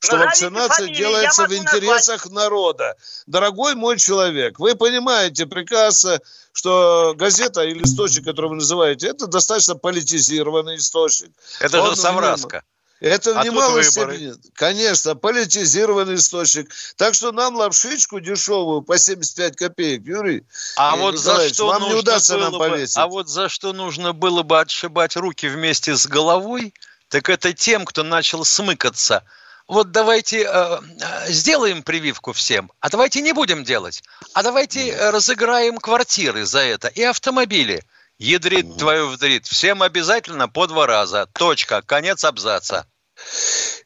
что 0.00 0.16
Назовите 0.16 0.44
вакцинация 0.46 0.76
фамилии, 0.86 0.96
делается 0.98 1.46
в 1.46 1.54
интересах 1.54 2.24
назвать. 2.26 2.32
народа. 2.32 2.96
Дорогой 3.26 3.74
мой 3.74 3.98
человек, 3.98 4.58
вы 4.58 4.74
понимаете 4.74 5.46
прекрасно, 5.46 6.20
что 6.52 7.14
газета 7.16 7.62
или 7.62 7.82
источник, 7.84 8.24
который 8.24 8.50
вы 8.50 8.56
называете, 8.56 9.08
это 9.08 9.26
достаточно 9.26 9.74
политизированный 9.76 10.76
источник. 10.76 11.32
Это 11.60 11.82
Он, 11.82 11.90
же 11.94 12.00
Совраска. 12.00 12.62
Это 13.00 13.32
в 13.32 13.38
А 13.38 13.44
немалой 13.44 13.82
выборы. 13.84 14.16
степени, 14.16 14.34
конечно, 14.54 15.14
политизированный 15.14 16.16
источник. 16.16 16.68
Так 16.96 17.14
что 17.14 17.30
нам 17.30 17.54
лапшичку 17.54 18.18
дешевую 18.18 18.82
по 18.82 18.98
75 18.98 19.54
копеек, 19.56 20.02
Юрий. 20.04 20.42
А 20.76 20.96
Э, 20.96 20.98
вот 20.98 21.16
за 21.16 21.48
что 21.48 21.68
вам 21.68 21.82
не 21.82 21.88
нужно 21.90 22.00
удастся 22.00 22.34
было 22.34 22.42
нам 22.42 22.52
бы, 22.52 22.58
повесить. 22.58 22.96
а 22.96 23.06
вот 23.06 23.28
за 23.28 23.48
что 23.48 23.72
нужно 23.72 24.12
было 24.14 24.42
бы 24.42 24.58
отшибать 24.60 25.14
руки 25.16 25.46
вместе 25.46 25.96
с 25.96 26.08
головой, 26.08 26.74
так 27.08 27.28
это 27.28 27.52
тем, 27.52 27.84
кто 27.84 28.02
начал 28.02 28.44
смыкаться. 28.44 29.22
Вот 29.68 29.90
давайте 29.90 30.44
э, 30.44 30.48
э, 30.48 31.30
сделаем 31.30 31.82
прививку 31.82 32.32
всем, 32.32 32.72
а 32.80 32.88
давайте 32.88 33.20
не 33.20 33.34
будем 33.34 33.64
делать. 33.64 34.02
А 34.32 34.42
давайте 34.42 34.88
э, 34.88 35.10
разыграем 35.10 35.76
квартиры 35.76 36.46
за 36.46 36.60
это 36.60 36.88
и 36.88 37.02
автомобили. 37.02 37.84
Ядрит 38.18 38.78
твою 38.78 39.10
вдрит. 39.10 39.46
Всем 39.46 39.82
обязательно 39.82 40.48
по 40.48 40.66
два 40.66 40.86
раза. 40.86 41.26
Точка. 41.34 41.82
Конец 41.82 42.24
абзаца. 42.24 42.86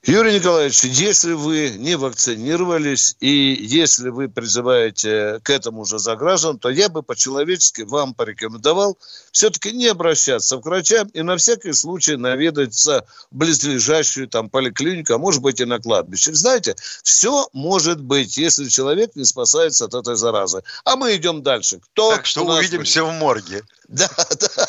Юрий 0.05 0.35
Николаевич, 0.35 0.83
если 0.83 1.33
вы 1.33 1.77
не 1.79 1.97
вакцинировались 1.97 3.15
и 3.21 3.57
если 3.61 4.09
вы 4.09 4.29
призываете 4.29 5.39
к 5.45 5.51
этому 5.51 5.85
же 5.85 6.01
за 6.01 6.17
граждан, 6.17 6.59
то 6.59 6.71
я 6.71 6.89
бы 6.89 7.05
по-человечески 7.05 7.83
вам 7.83 8.13
порекомендовал 8.13 8.99
все-таки 9.31 9.71
не 9.71 9.87
обращаться 9.87 10.59
к 10.59 10.65
врачам 10.65 11.07
и 11.15 11.23
на 11.23 11.37
всякий 11.37 11.73
случай 11.73 12.17
наведаться 12.17 13.07
в 13.31 13.37
близлежащую 13.37 14.27
там 14.27 14.51
поликлинику, 14.51 15.15
а 15.15 15.19
может 15.19 15.41
быть 15.41 15.61
и 15.61 15.65
на 15.65 15.79
кладбище. 15.79 16.35
Знаете, 16.35 16.75
все 17.05 17.49
может 17.53 18.01
быть, 18.01 18.37
если 18.37 18.69
человек 18.69 19.15
не 19.15 19.25
спасается 19.25 19.85
от 19.85 19.95
этой 19.95 20.17
заразы. 20.17 20.65
А 20.85 20.97
мы 20.97 21.15
идем 21.15 21.45
дальше. 21.45 21.79
Кто 21.79 22.11
Так 22.11 22.27
что 22.27 22.45
увидимся 22.45 23.05
в 23.05 23.13
морге. 23.13 23.63
Да, 23.87 24.11
да. 24.41 24.67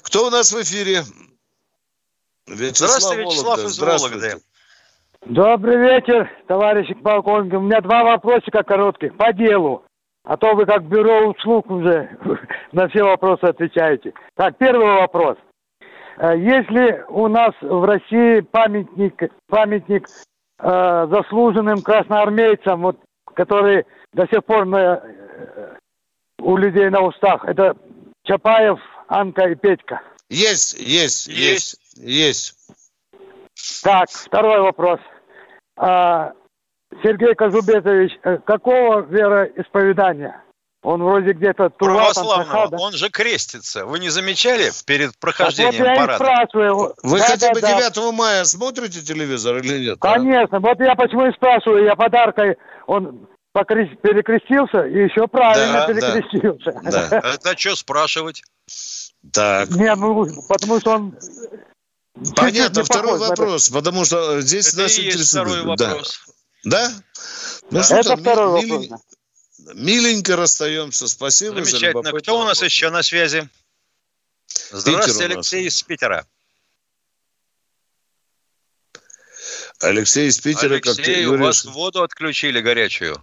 Кто 0.00 0.28
у 0.28 0.30
нас 0.30 0.50
в 0.50 0.62
эфире? 0.62 1.04
Вячеслав 2.46 2.90
Здравствуйте, 2.90 3.22
Вячеслав 3.22 3.44
Вологда. 3.46 3.66
из 3.66 3.74
Здравствуйте. 3.74 4.28
Вологды. 4.28 4.44
Добрый 5.26 5.76
вечер, 5.78 6.30
товарищи 6.46 6.94
полковники. 6.94 7.54
У 7.54 7.60
меня 7.62 7.80
два 7.80 8.04
вопросика 8.04 8.62
коротких 8.62 9.16
по 9.16 9.32
делу. 9.32 9.84
А 10.24 10.36
то 10.36 10.54
вы 10.54 10.66
как 10.66 10.84
бюро 10.84 11.28
услуг 11.28 11.70
уже 11.70 12.10
на 12.72 12.88
все 12.88 13.02
вопросы 13.02 13.44
отвечаете. 13.44 14.12
Так, 14.36 14.56
первый 14.58 14.86
вопрос. 15.00 15.36
Э, 16.18 16.32
Если 16.36 17.04
у 17.08 17.28
нас 17.28 17.52
в 17.60 17.84
России 17.84 18.40
памятник, 18.40 19.22
памятник 19.48 20.06
э, 20.58 21.06
заслуженным 21.10 21.80
красноармейцам, 21.82 22.82
вот, 22.82 22.98
которые 23.34 23.86
до 24.12 24.26
сих 24.26 24.44
пор 24.44 24.66
на, 24.66 25.02
э, 25.02 25.76
у 26.40 26.56
людей 26.56 26.88
на 26.90 27.00
устах, 27.02 27.44
это 27.46 27.76
Чапаев, 28.24 28.78
Анка 29.08 29.48
и 29.48 29.54
Петька. 29.54 30.00
Есть, 30.30 30.74
есть, 30.78 31.28
есть, 31.28 31.78
есть. 31.96 32.54
Так, 33.82 34.10
второй 34.10 34.60
вопрос. 34.60 35.00
А, 35.76 36.32
Сергей 37.02 37.34
Казубетович, 37.34 38.12
э, 38.22 38.38
какого 38.46 39.00
вероисповедания? 39.00 40.40
Он 40.82 41.02
вроде 41.02 41.32
где-то 41.32 41.70
там, 41.70 41.78
Православного. 41.78 42.44
Сахада. 42.44 42.76
Он 42.76 42.92
же 42.92 43.08
крестится. 43.08 43.86
Вы 43.86 44.00
не 44.00 44.10
замечали 44.10 44.70
перед 44.86 45.06
Так 45.12 45.14
вот 45.14 45.20
прохождением 45.20 45.82
я 45.82 45.94
и 45.94 45.96
парада? 45.96 46.16
спрашиваю. 46.16 46.94
Вы 47.02 47.18
Да, 47.18 47.24
хотя 47.24 47.48
да, 47.48 47.54
бы 47.54 47.60
да. 47.62 47.90
9 47.90 48.12
мая 48.14 48.44
смотрите 48.44 49.00
телевизор 49.00 49.56
или 49.58 49.86
нет? 49.86 49.98
а? 50.00 50.12
Конечно, 50.14 50.60
вот 50.60 50.78
я 50.80 50.94
почему 50.94 51.26
и 51.26 51.32
спрашиваю. 51.32 51.84
Я 51.86 51.96
подаркой, 51.96 52.58
он 52.86 53.26
покрес- 53.56 53.96
перекрестился 54.02 54.86
и 54.86 55.04
еще 55.04 55.26
правильно 55.26 55.72
Да, 55.72 55.86
да. 55.86 55.94
перекрестился. 55.94 56.78
Да. 56.82 57.18
Это 57.32 57.58
что 57.58 57.76
спрашивать? 57.76 58.42
Так. 59.32 59.70
Не, 59.70 59.94
ну, 59.94 60.26
потому 60.48 60.80
что 60.80 60.90
он... 60.96 61.14
Понятно, 62.36 62.84
второй 62.84 63.12
похож 63.14 63.20
на 63.20 63.24
это. 63.32 63.42
вопрос, 63.42 63.68
потому 63.70 64.04
что 64.04 64.40
здесь 64.40 64.68
Это 64.68 64.76
и 64.78 64.82
нас 64.82 64.92
есть 64.98 65.06
интересует. 65.16 65.28
второй 65.48 65.76
Да. 65.76 65.88
вопрос. 65.88 66.20
Да? 66.64 67.02
Ну 67.70 67.82
что 67.82 67.96
Это 67.96 68.08
там, 68.10 68.20
второй 68.20 68.62
ми- 68.62 68.70
вопрос. 68.70 68.86
милен- 68.88 69.00
Миленько 69.74 70.36
расстаемся. 70.36 71.08
Спасибо 71.08 71.56
за 71.56 71.64
Замечательно. 71.64 71.88
любопытный 71.90 72.20
Кто 72.20 72.38
у 72.38 72.44
нас 72.44 72.58
вопрос. 72.58 72.72
еще 72.72 72.90
на 72.90 73.02
связи? 73.02 73.48
Здравствуйте. 74.70 75.24
Алексей 75.34 75.66
из 75.66 75.82
Питера. 75.82 76.26
Алексей 79.80 80.28
из 80.28 80.38
Питера, 80.38 80.80
как 80.80 80.96
ты 80.96 81.02
Алексей, 81.02 81.26
у 81.26 81.28
говоришь. 81.32 81.46
вас 81.46 81.64
воду 81.64 82.02
отключили 82.02 82.60
горячую. 82.60 83.22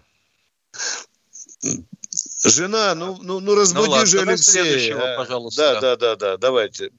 Жена, 2.43 2.95
ну, 2.95 3.17
ну, 3.21 3.39
ну 3.39 3.55
разбуди 3.55 3.89
ладно, 3.89 4.05
же 4.05 4.19
Алексея. 4.21 4.63
следующего, 4.63 5.13
а. 5.13 5.17
пожалуйста. 5.17 5.61
Да, 5.61 5.81
да, 5.81 5.95
да, 5.95 6.15
да, 6.15 6.37
давайте. 6.37 6.91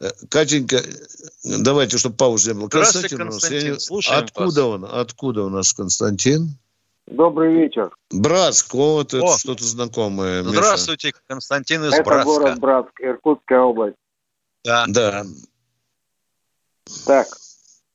Э, 0.00 0.10
Катенька, 0.28 0.78
давайте, 1.44 1.98
чтобы 1.98 2.16
паузы 2.16 2.52
не 2.52 2.60
было. 2.60 2.68
Нас, 2.72 2.92
Константин, 2.92 3.58
я 3.66 3.70
не- 3.72 3.80
слушаем 3.80 4.24
Откуда 4.24 4.64
он? 4.66 4.84
Откуда 4.84 5.44
у 5.44 5.48
нас 5.48 5.72
Константин? 5.72 6.58
Добрый 7.06 7.52
вечер. 7.54 7.94
Братск, 8.10 8.72
вот 8.74 9.12
это 9.12 9.24
О. 9.24 9.38
что-то 9.38 9.62
знакомое. 9.64 10.42
Миша. 10.42 10.52
Здравствуйте, 10.54 11.12
Константин 11.26 11.84
из 11.84 11.92
Это 11.92 12.02
Братска. 12.04 12.24
город 12.24 12.58
Братск, 12.58 13.00
Иркутская 13.00 13.60
область. 13.60 13.96
Да. 14.64 14.84
Да. 14.88 15.24
Так, 17.06 17.26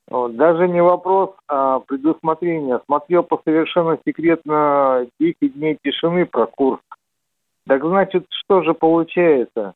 вот, 0.07 0.35
даже 0.35 0.67
не 0.67 0.81
вопрос, 0.81 1.31
а 1.47 1.79
предусмотрение. 1.79 2.79
Смотрел 2.85 3.23
по 3.23 3.41
совершенно 3.43 3.97
секретно 4.05 5.07
10 5.19 5.53
дней 5.55 5.77
тишины 5.83 6.25
про 6.25 6.45
Курск. 6.45 6.83
Так 7.67 7.83
значит, 7.83 8.25
что 8.29 8.63
же 8.63 8.73
получается? 8.73 9.73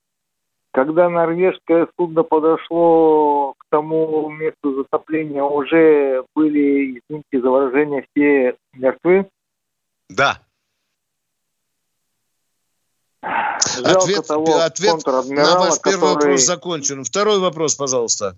Когда 0.74 1.08
норвежское 1.08 1.88
судно 1.96 2.24
подошло 2.24 3.54
к 3.60 3.66
тому 3.70 4.28
месту 4.32 4.76
затопления, 4.76 5.44
уже 5.44 6.24
были, 6.34 7.00
извините 7.00 7.42
за 7.42 7.50
выражение, 7.52 8.08
все 8.10 8.56
мертвы? 8.74 9.30
Да. 10.10 10.42
Жалко 13.22 14.02
Ответ, 14.02 14.28
того 14.28 14.58
ответ 14.58 15.06
на 15.06 15.60
ваш 15.60 15.80
первый 15.80 16.14
который... 16.14 16.14
вопрос 16.16 16.42
закончен. 16.42 17.04
Второй 17.04 17.40
вопрос, 17.40 17.76
пожалуйста. 17.76 18.36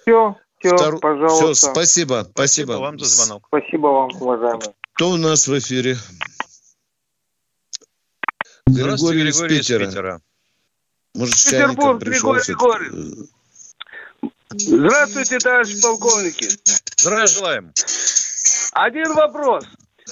Все, 0.00 0.34
все, 0.58 0.74
Втор- 0.74 0.98
пожалуйста. 0.98 1.52
Всё, 1.52 1.54
спасибо, 1.54 2.26
спасибо. 2.32 2.72
вам 2.72 2.98
за 2.98 3.04
звонок. 3.04 3.44
Спасибо 3.46 3.86
вам, 3.86 4.10
уважаемые. 4.20 4.74
Кто 4.94 5.10
у 5.10 5.16
нас 5.16 5.46
в 5.46 5.56
эфире? 5.56 5.96
Здравствуйте, 8.66 9.22
Григорий 9.22 9.30
из 9.30 9.40
Григорий 9.40 9.60
из 9.60 9.68
Питера. 9.68 10.20
Может, 11.14 11.34
Петербург. 11.44 12.02
Григорий 12.02 12.40
всё-таки? 12.40 13.28
Здравствуйте, 14.50 15.38
товарищи 15.38 15.80
полковники. 15.80 16.48
Здравия 16.96 17.26
желаем. 17.26 17.72
Один 18.72 19.12
вопрос. 19.14 19.64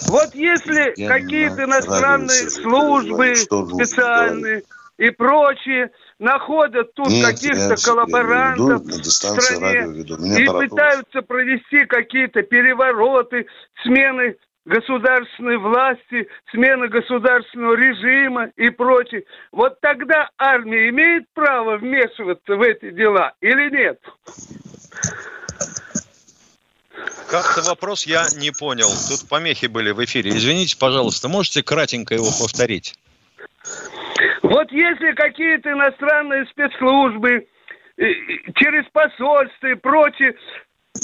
Вот 0.09 0.35
если 0.35 0.93
Я 0.97 1.09
какие-то 1.09 1.65
иностранные 1.65 2.51
службы 2.51 3.35
специальные 3.37 4.63
и 4.99 5.11
прочие 5.11 5.91
находят 6.19 6.93
тут 6.95 7.09
Нет, 7.09 7.27
каких-то 7.27 7.77
коллаборантов 7.77 8.83
веду, 8.83 9.03
в 9.03 9.05
стране 9.05 10.03
и 10.43 10.47
пытаются 10.47 11.23
провести 11.23 11.87
какие-то 11.87 12.43
перевороты, 12.43 13.47
смены 13.83 14.37
государственной 14.71 15.59
власти, 15.59 16.29
смена 16.53 16.87
государственного 16.87 17.75
режима 17.75 18.51
и 18.57 18.71
прочее. 18.71 19.25
Вот 19.51 19.81
тогда 19.81 20.31
армия 20.39 20.89
имеет 20.91 21.25
право 21.35 21.77
вмешиваться 21.77 22.55
в 22.55 22.63
эти 22.63 22.93
дела 22.93 23.33
или 23.41 23.69
нет? 23.71 24.01
Как-то 27.29 27.63
вопрос 27.63 28.07
я 28.07 28.23
не 28.39 28.53
понял. 28.53 28.89
Тут 29.09 29.29
помехи 29.29 29.67
были 29.67 29.91
в 29.91 30.05
эфире. 30.05 30.31
Извините, 30.31 30.77
пожалуйста, 30.79 31.29
можете 31.29 31.63
кратенько 31.65 32.15
его 32.15 32.31
повторить? 32.41 32.95
Вот 34.43 34.71
если 34.71 35.13
какие-то 35.13 35.73
иностранные 35.73 36.47
спецслужбы 36.47 37.31
э, 37.31 38.05
э, 38.05 38.07
через 38.55 38.85
посольство 38.93 39.67
и 39.67 39.75
прочее 39.75 40.35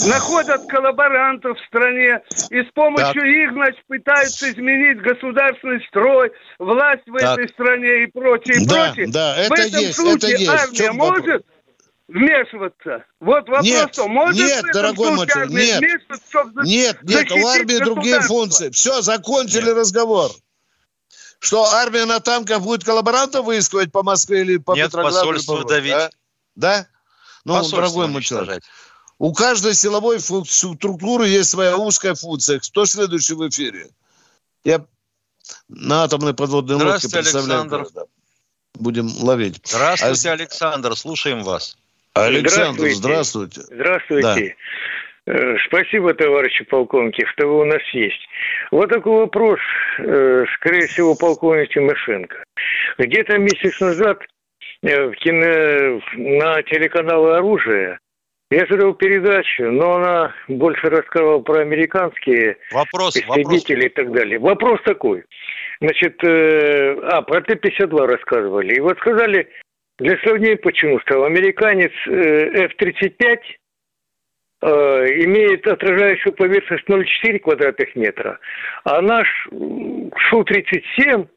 находят 0.04 0.66
коллаборантов 0.68 1.58
в 1.58 1.66
стране 1.66 2.20
и 2.50 2.62
с 2.62 2.72
помощью 2.72 3.24
их, 3.24 3.52
значит, 3.52 3.84
пытаются 3.86 4.50
изменить 4.50 5.00
государственный 5.00 5.84
строй, 5.88 6.30
власть 6.58 7.02
в 7.06 7.16
Так. 7.18 7.38
этой 7.38 7.48
стране 7.52 8.04
и 8.04 8.06
прочее, 8.06 8.62
и 8.62 8.66
Да, 8.66 8.86
прочее. 8.88 9.06
да, 9.08 9.34
в 9.34 9.38
это 9.52 9.62
этом 9.62 9.80
есть, 9.80 9.96
случае 9.96 10.32
это 10.32 10.42
есть. 10.42 10.46
В 10.46 10.54
армия 10.54 10.90
вопрос? 10.92 11.18
может 11.20 11.46
вмешиваться? 12.08 13.04
Вот 13.20 13.48
вопрос, 13.48 13.64
Нет, 13.64 13.88
что 13.92 14.08
может 14.08 14.36
нет, 14.40 14.62
в 14.62 14.66
этом 14.66 14.72
дорогой 14.72 15.06
случае 15.06 15.16
мальчик, 15.16 15.36
армия 15.36 15.64
нет. 15.66 15.78
вмешиваться, 15.80 16.26
чтобы 16.28 16.62
Нет, 16.66 16.98
нет, 17.02 17.32
у 17.32 17.46
армии 17.46 17.78
другие 17.84 18.20
функции. 18.20 18.70
Все, 18.70 19.00
закончили 19.02 19.70
разговор. 19.70 20.30
Что, 21.38 21.64
армия 21.64 22.06
на 22.06 22.18
танках 22.20 22.62
будет 22.62 22.82
коллаборантов 22.82 23.44
выискивать 23.44 23.92
по 23.92 24.02
Москве 24.02 24.40
или 24.40 24.56
по 24.56 24.74
Нет, 24.74 24.86
Петрограду? 24.86 25.16
посольство 25.16 25.56
или 25.56 25.62
по- 25.62 25.68
давить. 25.68 25.92
Да? 25.92 26.10
Да? 26.54 26.86
Ну, 27.44 27.52
Посольство 27.54 27.78
дорогой 27.82 28.08
мой 28.08 28.22
человек. 28.22 28.62
У 29.18 29.32
каждой 29.32 29.74
силовой 29.74 30.20
структуры 30.20 31.26
есть 31.26 31.50
своя 31.50 31.76
узкая 31.76 32.14
функция. 32.14 32.58
Кто 32.60 32.84
следующий 32.84 33.34
в 33.34 33.48
эфире? 33.48 33.86
Я 34.64 34.84
на 35.68 36.04
атомной 36.04 36.34
подводной 36.34 36.74
лодке 36.76 37.08
Здравствуйте, 37.08 37.16
представляю. 37.18 37.60
Александр. 37.62 37.76
города. 37.90 38.10
Будем 38.74 39.08
ловить. 39.22 39.60
Здравствуйте, 39.64 40.28
А- 40.28 40.32
Александр. 40.32 40.96
Слушаем 40.96 41.42
вас. 41.42 41.76
Александр, 42.14 42.88
здравствуйте. 42.90 43.62
Здравствуйте. 43.62 44.56
Да. 45.26 45.32
Э, 45.32 45.56
спасибо, 45.66 46.14
товарищи 46.14 46.64
полковники, 46.64 47.24
что 47.32 47.46
вы 47.46 47.60
у 47.60 47.64
нас 47.64 47.82
есть. 47.92 48.20
Вот 48.70 48.88
такой 48.90 49.20
вопрос, 49.20 49.58
э, 49.98 50.44
скорее 50.56 50.86
всего, 50.86 51.14
полковник 51.14 51.70
Тимошенко. 51.70 52.36
Где-то 52.98 53.36
месяц 53.38 53.80
назад 53.80 54.18
э, 54.82 55.06
в 55.08 55.14
кино, 55.16 56.00
на 56.16 56.62
телеканале 56.62 57.36
«Оружие» 57.38 57.98
я 58.50 58.66
смотрел 58.66 58.94
передачу, 58.94 59.70
но 59.70 59.96
она 59.96 60.34
больше 60.48 60.88
рассказывала 60.88 61.40
про 61.40 61.60
американские 61.60 62.56
вопрос, 62.72 63.16
истребители 63.16 63.74
вопрос. 63.74 63.84
и 63.84 63.88
так 63.88 64.12
далее. 64.12 64.38
Вопрос 64.38 64.80
такой. 64.84 65.24
Значит, 65.80 66.22
а, 66.22 67.22
про 67.22 67.40
Т-52 67.42 68.06
рассказывали. 68.06 68.74
И 68.76 68.80
вот 68.80 68.98
сказали, 68.98 69.48
для 69.98 70.16
сравнения 70.18 70.56
почему, 70.56 71.00
что 71.00 71.24
американец 71.24 71.92
F-35 72.06 73.38
э, 74.62 74.68
имеет 75.24 75.66
отражающую 75.66 76.32
поверхность 76.34 76.84
0,4 76.88 77.38
квадратных 77.40 77.96
метра, 77.96 78.38
а 78.84 79.00
наш 79.00 79.26
Шу-37 79.50 81.28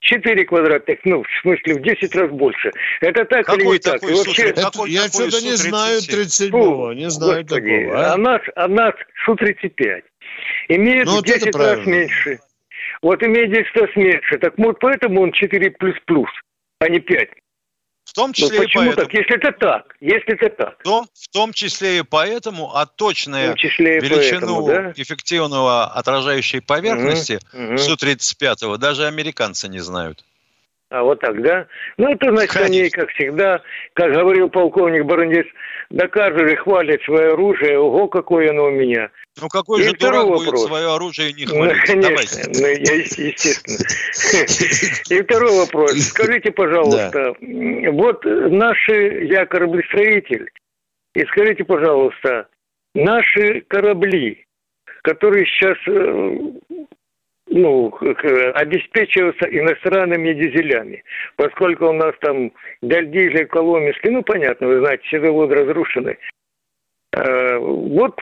4 0.00 0.44
квадратных, 0.44 0.98
ну, 1.04 1.22
в 1.22 1.40
смысле, 1.42 1.74
в 1.74 1.82
10 1.82 2.14
раз 2.14 2.30
больше. 2.30 2.70
Это 3.00 3.24
так 3.24 3.46
какой 3.46 3.62
или 3.62 3.72
не 3.72 3.78
так? 3.78 4.02
И 4.02 4.06
вообще... 4.06 4.42
Это, 4.44 4.62
какой, 4.62 4.90
я 4.90 5.08
что-то 5.08 5.40
не 5.42 5.56
знаю 5.56 5.98
37-го, 6.00 6.92
не 6.92 7.10
знаю 7.10 7.42
Господи, 7.44 7.82
такого. 7.82 8.00
А, 8.00 8.14
а 8.14 8.16
наш, 8.16 8.42
а 8.54 8.68
наш 8.68 8.94
Шу-35 9.24 10.02
имеет 10.68 11.06
ну, 11.06 11.18
в 11.18 11.22
10 11.22 11.54
раз 11.54 11.84
меньше. 11.86 12.38
Вот 13.02 13.22
имеет 13.22 13.52
10 13.52 13.76
раз 13.76 13.90
меньше. 13.96 14.38
Так 14.38 14.54
вот 14.56 14.78
поэтому 14.80 15.22
он 15.22 15.32
4 15.32 15.70
плюс-плюс, 15.72 16.30
а 16.80 16.88
не 16.88 17.00
5. 17.00 17.28
В 18.08 18.14
том 18.14 18.28
ну, 18.30 18.32
числе 18.32 18.56
ну, 18.56 18.64
почему 18.64 18.82
и 18.84 18.86
поэтому. 18.86 19.06
так? 19.06 19.14
Если 19.14 19.36
это 19.36 19.52
так, 19.52 19.96
если 20.00 20.34
это 20.34 20.56
так. 20.56 20.78
В 20.78 20.82
том, 20.82 21.06
в 21.12 21.28
том 21.28 21.52
числе 21.52 21.98
и 21.98 22.02
поэтому, 22.02 22.74
а 22.74 22.86
точная 22.86 23.48
величину 23.54 24.64
поэтому, 24.64 24.66
да? 24.66 24.92
эффективного 24.96 25.84
отражающей 25.88 26.62
поверхности 26.62 27.38
угу, 27.52 27.74
угу. 27.74 27.76
Су-35 27.76 28.78
даже 28.78 29.04
американцы 29.04 29.68
не 29.68 29.80
знают. 29.80 30.24
А 30.88 31.02
вот 31.02 31.20
так, 31.20 31.42
да? 31.42 31.66
Ну, 31.98 32.08
это, 32.08 32.30
значит, 32.30 32.52
Конечно. 32.54 32.78
они, 32.78 32.88
как 32.88 33.10
всегда, 33.10 33.60
как 33.92 34.10
говорил 34.10 34.48
полковник 34.48 35.04
Барандис, 35.04 35.44
да 35.90 36.06
каждый 36.08 36.56
хвалит 36.56 37.02
свое 37.02 37.32
оружие, 37.32 37.78
ого, 37.78 38.08
какое 38.08 38.50
оно 38.50 38.66
у 38.66 38.70
меня. 38.70 39.10
Ну 39.40 39.48
какой 39.48 39.80
и 39.80 39.84
же 39.84 39.92
дурак 39.94 40.24
вопрос. 40.24 40.44
будет 40.44 40.60
свое 40.60 40.94
оружие 40.94 41.32
не 41.32 41.46
хвалить? 41.46 41.76
Ну, 41.88 42.02
конечно, 42.02 42.42
ну, 42.46 42.66
я, 42.66 42.94
естественно. 42.94 43.78
И 45.10 45.22
второй 45.22 45.52
вопрос. 45.58 45.92
Скажите, 45.92 46.50
пожалуйста, 46.52 47.34
вот 47.40 48.24
наши, 48.24 49.24
я 49.30 49.46
кораблестроитель, 49.46 50.50
и 51.14 51.24
скажите, 51.26 51.64
пожалуйста, 51.64 52.48
наши 52.94 53.62
корабли, 53.62 54.44
которые 55.02 55.46
сейчас 55.46 55.78
э, 55.86 56.86
ну, 57.50 57.92
обеспечиваются 58.54 59.48
иностранными 59.48 60.32
дизелями, 60.32 61.02
поскольку 61.36 61.88
у 61.88 61.92
нас 61.92 62.14
там 62.20 62.52
дизель 62.82 63.46
коломенский, 63.46 64.10
ну, 64.10 64.22
понятно, 64.22 64.66
вы 64.66 64.78
знаете, 64.80 65.02
все 65.04 65.20
заводы 65.20 65.54
разрушены. 65.54 66.18
Э, 67.16 67.56
вот 67.58 68.20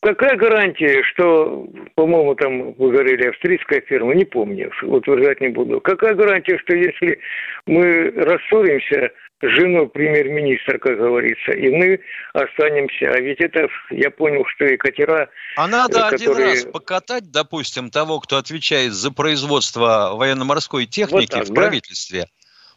какая 0.00 0.36
гарантия, 0.36 1.04
что, 1.12 1.68
по-моему, 1.94 2.34
там 2.34 2.72
вы 2.72 2.90
говорили, 2.90 3.28
австрийская 3.28 3.80
фирма, 3.82 4.14
не 4.14 4.24
помню, 4.24 4.72
утверждать 4.82 5.40
не 5.40 5.48
буду. 5.48 5.80
Какая 5.80 6.14
гарантия, 6.14 6.58
что 6.58 6.74
если 6.74 7.20
мы 7.66 8.10
рассоримся 8.10 9.12
с 9.40 9.46
женой 9.46 9.88
премьер-министра, 9.88 10.78
как 10.78 10.98
говорится, 10.98 11.52
и 11.52 11.68
мы 11.68 12.00
останемся. 12.32 13.10
А 13.12 13.20
ведь 13.20 13.40
это, 13.40 13.68
я 13.90 14.10
понял, 14.10 14.44
что 14.54 14.64
и 14.64 14.76
катера... 14.76 15.28
А 15.56 15.68
надо 15.68 16.10
которые... 16.10 16.30
один 16.30 16.42
раз 16.42 16.64
покатать, 16.64 17.30
допустим, 17.30 17.90
того, 17.90 18.18
кто 18.20 18.36
отвечает 18.36 18.92
за 18.92 19.12
производство 19.12 20.12
военно-морской 20.14 20.86
техники 20.86 21.30
вот 21.32 21.40
так, 21.40 21.48
в 21.48 21.54
правительстве, 21.54 22.20
да? 22.20 22.26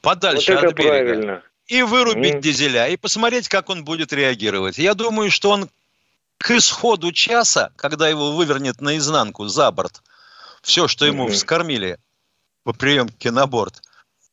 подальше 0.01 0.53
вот 0.53 0.63
от 0.65 0.73
берега. 0.75 0.89
Правильно 0.89 1.43
и 1.67 1.81
вырубить 1.81 2.35
mm. 2.35 2.41
дизеля, 2.41 2.87
и 2.87 2.97
посмотреть, 2.97 3.47
как 3.47 3.69
он 3.69 3.83
будет 3.83 4.13
реагировать. 4.13 4.77
Я 4.77 4.93
думаю, 4.93 5.31
что 5.31 5.51
он 5.51 5.69
к 6.37 6.51
исходу 6.51 7.11
часа, 7.11 7.71
когда 7.75 8.07
его 8.07 8.33
вывернет 8.33 8.81
наизнанку 8.81 9.47
за 9.47 9.71
борт, 9.71 10.01
все, 10.61 10.87
что 10.87 11.05
ему 11.05 11.27
mm-hmm. 11.27 11.31
вскормили 11.31 11.97
по 12.63 12.73
приемке 12.73 13.31
на 13.31 13.47
борт, 13.47 13.81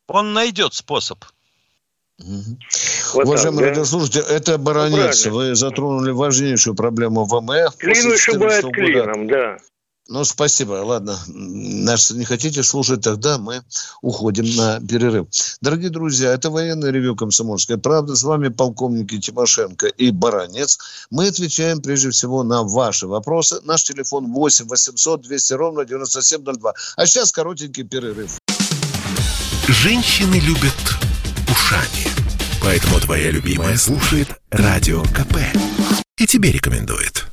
он 0.06 0.32
найдет 0.32 0.74
способ. 0.74 1.24
Вот 2.18 3.24
Уважаемые 3.24 3.68
так, 3.68 3.68
радиослушатели, 3.70 4.22
да? 4.22 4.28
это 4.28 4.58
баронец. 4.58 5.24
Ну, 5.26 5.32
Вы 5.32 5.54
затронули 5.54 6.12
важнейшую 6.12 6.74
проблему 6.74 7.24
ВМФ. 7.24 7.76
Клин 7.76 8.10
вышибает 8.10 8.64
клином, 8.72 9.26
да. 9.26 9.58
Ну, 10.08 10.24
спасибо. 10.24 10.72
Ладно, 10.84 11.16
наш 11.28 12.10
не 12.10 12.24
хотите 12.24 12.62
слушать, 12.62 13.02
тогда 13.02 13.38
мы 13.38 13.62
уходим 14.00 14.44
на 14.56 14.80
перерыв. 14.80 15.28
Дорогие 15.60 15.90
друзья, 15.90 16.32
это 16.32 16.50
военное 16.50 16.90
ревю 16.90 17.14
«Комсомольская 17.14 17.76
правда». 17.78 18.16
С 18.16 18.24
вами 18.24 18.48
полковники 18.48 19.20
Тимошенко 19.20 19.86
и 19.86 20.10
Баранец. 20.10 20.78
Мы 21.10 21.28
отвечаем 21.28 21.80
прежде 21.80 22.10
всего 22.10 22.42
на 22.42 22.64
ваши 22.64 23.06
вопросы. 23.06 23.60
Наш 23.64 23.84
телефон 23.84 24.32
8 24.32 24.66
800 24.66 25.22
200 25.22 25.52
ровно 25.52 25.84
9702. 25.84 26.74
А 26.96 27.06
сейчас 27.06 27.30
коротенький 27.30 27.84
перерыв. 27.84 28.38
Женщины 29.68 30.40
любят 30.40 30.74
ушами. 31.48 32.08
Поэтому 32.60 32.98
твоя 33.00 33.30
любимая 33.30 33.76
слушает 33.76 34.28
Радио 34.50 35.02
КП. 35.04 35.36
И 36.18 36.26
тебе 36.26 36.50
рекомендует. 36.50 37.24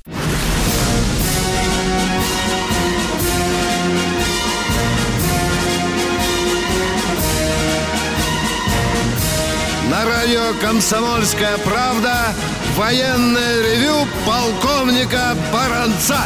Радио 10.30 10.60
«Комсомольская 10.60 11.58
правда» 11.60 12.36
военное 12.76 13.63
ревю 13.63 14.08
полковника 14.28 15.36
Баранца. 15.52 16.20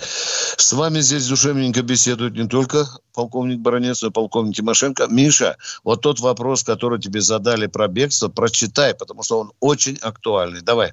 С 0.00 0.72
вами 0.72 0.98
здесь 1.00 1.28
душевненько 1.28 1.82
беседует 1.82 2.34
не 2.34 2.48
только 2.48 2.88
полковник 3.14 3.60
Баранец, 3.60 4.02
но 4.02 4.08
и 4.08 4.10
полковник 4.10 4.56
Тимошенко. 4.56 5.06
Миша, 5.08 5.56
вот 5.84 6.00
тот 6.00 6.18
вопрос, 6.18 6.64
который 6.64 7.00
тебе 7.00 7.20
задали 7.20 7.68
про 7.68 7.86
бегство, 7.86 8.26
прочитай, 8.26 8.94
потому 8.94 9.22
что 9.22 9.38
он 9.38 9.52
очень 9.60 9.96
актуальный. 10.02 10.60
Давай. 10.60 10.92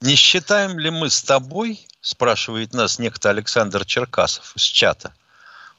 Не 0.00 0.16
считаем 0.16 0.80
ли 0.80 0.90
мы 0.90 1.10
с 1.10 1.22
тобой, 1.22 1.86
спрашивает 2.00 2.74
нас 2.74 2.98
некто 2.98 3.30
Александр 3.30 3.84
Черкасов 3.84 4.52
из 4.56 4.62
чата, 4.62 5.12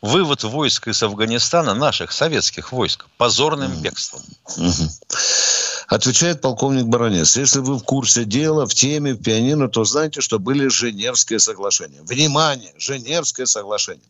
вывод 0.01 0.45
войск 0.45 0.87
из 0.87 1.03
Афганистана, 1.03 1.73
наших 1.73 2.13
советских 2.13 2.71
войск, 2.71 3.05
позорным 3.17 3.81
бегством? 3.81 4.21
Отвечает 5.89 6.39
полковник 6.39 6.85
Баранец. 6.85 7.35
Если 7.35 7.59
вы 7.59 7.79
в 7.79 7.83
курсе 7.83 8.23
дела, 8.23 8.67
в 8.67 8.75
теме, 8.75 9.13
в 9.13 9.23
пианино, 9.23 9.67
то 9.67 9.83
знаете, 9.85 10.21
что 10.21 10.37
были 10.37 10.67
Женевские 10.67 11.39
соглашения. 11.39 12.01
Внимание! 12.03 12.71
Женевское 12.77 13.47
соглашение. 13.47 14.05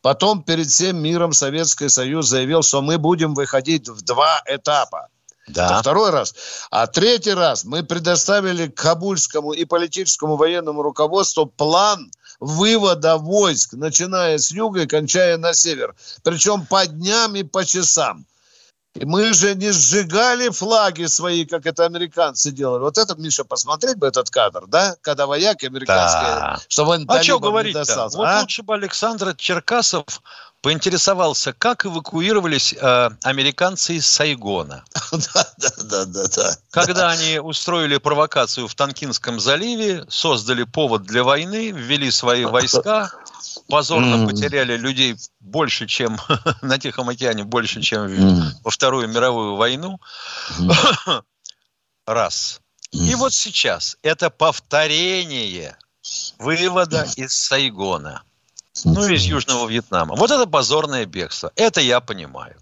Потом 0.00 0.44
перед 0.44 0.68
всем 0.68 1.02
миром 1.02 1.32
Советский 1.32 1.88
Союз 1.88 2.28
заявил, 2.28 2.62
что 2.62 2.82
мы 2.82 2.98
будем 2.98 3.34
выходить 3.34 3.88
в 3.88 4.02
два 4.02 4.42
этапа. 4.46 5.08
Да. 5.48 5.66
Это 5.66 5.80
второй 5.80 6.10
раз. 6.10 6.34
А 6.70 6.86
третий 6.86 7.34
раз 7.34 7.64
мы 7.64 7.82
предоставили 7.82 8.68
кабульскому 8.68 9.52
и 9.52 9.64
политическому 9.64 10.36
военному 10.36 10.82
руководству 10.82 11.46
план 11.46 12.12
вывода 12.38 13.16
войск, 13.16 13.72
начиная 13.72 14.38
с 14.38 14.52
юга 14.52 14.82
и 14.82 14.86
кончая 14.86 15.36
на 15.36 15.52
север. 15.52 15.96
Причем 16.22 16.64
по 16.64 16.86
дням 16.86 17.34
и 17.34 17.42
по 17.42 17.64
часам. 17.64 18.24
И 18.94 19.04
мы 19.04 19.34
же 19.34 19.56
не 19.56 19.72
сжигали 19.72 20.50
флаги 20.50 21.06
свои, 21.06 21.44
как 21.44 21.66
это 21.66 21.84
американцы 21.84 22.52
делали. 22.52 22.82
Вот 22.82 22.96
это, 22.96 23.16
Миша, 23.16 23.44
посмотреть 23.44 23.96
бы 23.96 24.06
этот 24.06 24.30
кадр, 24.30 24.66
да? 24.68 24.94
Когда 25.00 25.26
вояки 25.26 25.66
американские, 25.66 26.22
да. 26.22 26.58
чтобы 26.68 26.92
он 26.92 27.04
А 27.08 27.22
что 27.22 27.40
говорить 27.40 27.74
Вот 27.74 28.26
а? 28.26 28.40
лучше 28.40 28.62
бы 28.62 28.74
Александр 28.74 29.34
Черкасов 29.34 30.04
поинтересовался, 30.64 31.52
как 31.52 31.84
эвакуировались 31.84 32.72
э, 32.72 33.10
американцы 33.22 33.96
из 33.96 34.06
Сайгона. 34.06 34.82
Да, 35.12 35.46
да, 35.58 36.04
да, 36.06 36.26
да. 36.34 36.56
Когда 36.70 37.10
они 37.10 37.38
устроили 37.38 37.98
провокацию 37.98 38.66
в 38.66 38.74
Танкинском 38.74 39.38
заливе, 39.38 40.06
создали 40.08 40.64
повод 40.64 41.02
для 41.02 41.22
войны, 41.22 41.70
ввели 41.70 42.10
свои 42.10 42.46
войска, 42.46 43.12
позорно 43.68 44.26
потеряли 44.26 44.76
людей 44.76 45.16
больше, 45.38 45.86
чем 45.86 46.18
на 46.62 46.78
Тихом 46.78 47.10
океане, 47.10 47.44
больше, 47.44 47.82
чем 47.82 48.54
во 48.64 48.70
Вторую 48.70 49.06
мировую 49.08 49.56
войну. 49.56 50.00
Раз. 52.06 52.60
И 52.90 53.14
вот 53.14 53.34
сейчас 53.34 53.98
это 54.02 54.30
повторение 54.30 55.76
вывода 56.38 57.06
из 57.16 57.34
Сайгона. 57.34 58.22
Ну, 58.84 59.06
из 59.06 59.22
Южного 59.24 59.68
Вьетнама. 59.68 60.16
Вот 60.16 60.30
это 60.30 60.46
позорное 60.46 61.06
бегство. 61.06 61.52
Это 61.54 61.80
я 61.80 62.00
понимаю. 62.00 62.56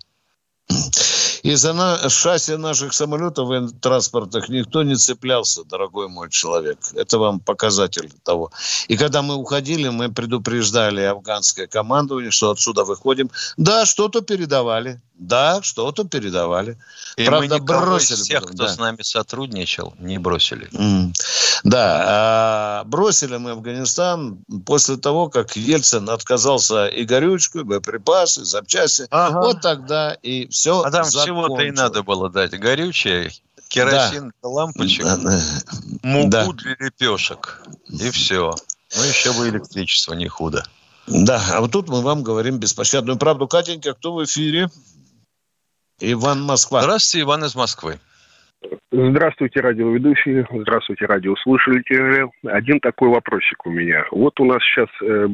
И 1.42 1.56
за 1.56 1.72
на, 1.72 2.08
шасси 2.08 2.56
наших 2.56 2.92
самолетов 2.92 3.72
транспортных 3.80 4.48
никто 4.48 4.84
не 4.84 4.94
цеплялся, 4.94 5.64
дорогой 5.64 6.08
мой 6.08 6.30
человек. 6.30 6.78
Это 6.94 7.18
вам 7.18 7.40
показатель 7.40 8.10
того. 8.22 8.52
И 8.88 8.96
когда 8.96 9.22
мы 9.22 9.34
уходили, 9.34 9.88
мы 9.88 10.12
предупреждали 10.12 11.00
афганское 11.00 11.66
командование, 11.66 12.30
что 12.30 12.50
отсюда 12.50 12.84
выходим. 12.84 13.30
Да, 13.56 13.86
что-то 13.86 14.20
передавали. 14.20 15.00
Да, 15.22 15.62
что-то 15.62 16.02
передавали. 16.04 16.76
И 17.16 17.24
Правда, 17.24 17.58
мы 17.58 17.64
бросили. 17.64 18.16
Из 18.16 18.22
тех, 18.22 18.42
кто 18.42 18.64
да. 18.64 18.68
с 18.68 18.78
нами 18.78 19.02
сотрудничал, 19.02 19.94
не 20.00 20.18
бросили. 20.18 20.68
Mm. 20.72 21.12
Да, 21.62 22.02
а, 22.04 22.84
бросили 22.84 23.36
мы 23.36 23.52
Афганистан 23.52 24.38
после 24.66 24.96
того, 24.96 25.28
как 25.28 25.54
Ельцин 25.54 26.10
отказался 26.10 26.88
и 26.88 27.04
горючку, 27.04 27.60
и 27.60 27.62
боеприпасы, 27.62 28.42
и 28.42 28.44
запчасти. 28.44 29.06
Ага. 29.10 29.40
Вот 29.42 29.60
тогда 29.60 30.14
и 30.22 30.48
все 30.48 30.82
А 30.82 30.90
там 30.90 31.04
всего-то 31.04 31.62
и 31.62 31.70
надо 31.70 32.02
было 32.02 32.28
дать 32.28 32.58
горючее, 32.58 33.30
керосин 33.68 34.32
да. 34.42 34.48
лампочек, 34.48 35.04
да. 35.04 35.40
муку 36.02 36.30
да. 36.30 36.46
для 36.52 36.76
лепешек. 36.80 37.62
И 37.88 38.10
все. 38.10 38.56
Ну, 38.96 39.04
еще 39.04 39.32
бы 39.32 39.48
электричество 39.48 40.14
не 40.14 40.26
худо. 40.26 40.64
Да, 41.06 41.42
а 41.52 41.60
вот 41.60 41.72
тут 41.72 41.88
мы 41.88 42.00
вам 42.00 42.22
говорим 42.22 42.58
беспощадную 42.58 43.18
правду. 43.18 43.48
Катенька, 43.48 43.94
кто 43.94 44.14
в 44.14 44.24
эфире? 44.24 44.68
Иван 46.02 46.42
Москва. 46.42 46.82
Здравствуйте, 46.82 47.24
Иван 47.24 47.44
из 47.44 47.54
Москвы. 47.54 47.98
Здравствуйте, 48.92 49.60
радиоведущие, 49.60 50.46
здравствуйте, 50.50 51.06
радиослушатели. 51.06 52.28
Один 52.46 52.78
такой 52.80 53.08
вопросик 53.08 53.66
у 53.66 53.70
меня. 53.70 54.04
Вот 54.10 54.38
у 54.38 54.44
нас 54.44 54.62
сейчас 54.62 54.88
э, 55.02 55.28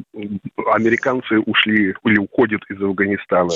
американцы 0.72 1.38
ушли 1.40 1.94
или 2.04 2.18
уходят 2.18 2.62
из 2.70 2.80
Афганистана. 2.80 3.52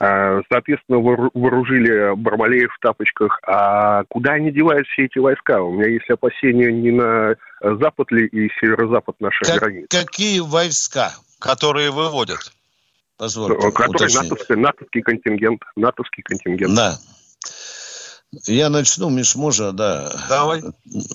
Э, 0.00 0.42
соответственно, 0.50 0.98
вооружили 0.98 2.14
Бармалеев 2.16 2.70
в 2.72 2.78
тапочках. 2.80 3.40
А 3.46 4.04
куда 4.08 4.32
они 4.32 4.52
девают 4.52 4.86
все 4.88 5.06
эти 5.06 5.18
войска? 5.18 5.62
У 5.62 5.72
меня 5.72 5.88
есть 5.88 6.08
опасения 6.10 6.70
не 6.70 6.90
на 6.92 7.34
запад 7.62 8.12
ли 8.12 8.26
и 8.26 8.50
северо-запад 8.60 9.16
нашей 9.20 9.44
как, 9.44 9.60
границы. 9.60 9.88
Какие 9.90 10.40
войска? 10.40 11.12
Которые 11.38 11.90
выводят. 11.90 12.52
Позвольте 13.20 13.70
Который 13.72 14.14
натовский, 14.14 14.56
натовский 14.56 15.02
контингент. 15.02 15.60
Натовский 15.76 16.22
контингент. 16.22 16.74
Да. 16.74 16.98
Я 18.46 18.70
начну, 18.70 19.10
Миш, 19.10 19.34
можно, 19.34 19.72
да. 19.72 20.10
Давай. 20.30 20.62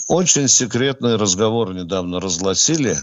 Очень 0.07 0.47
секретный 0.47 1.15
разговор 1.15 1.73
недавно 1.73 2.19
разгласили. 2.21 2.95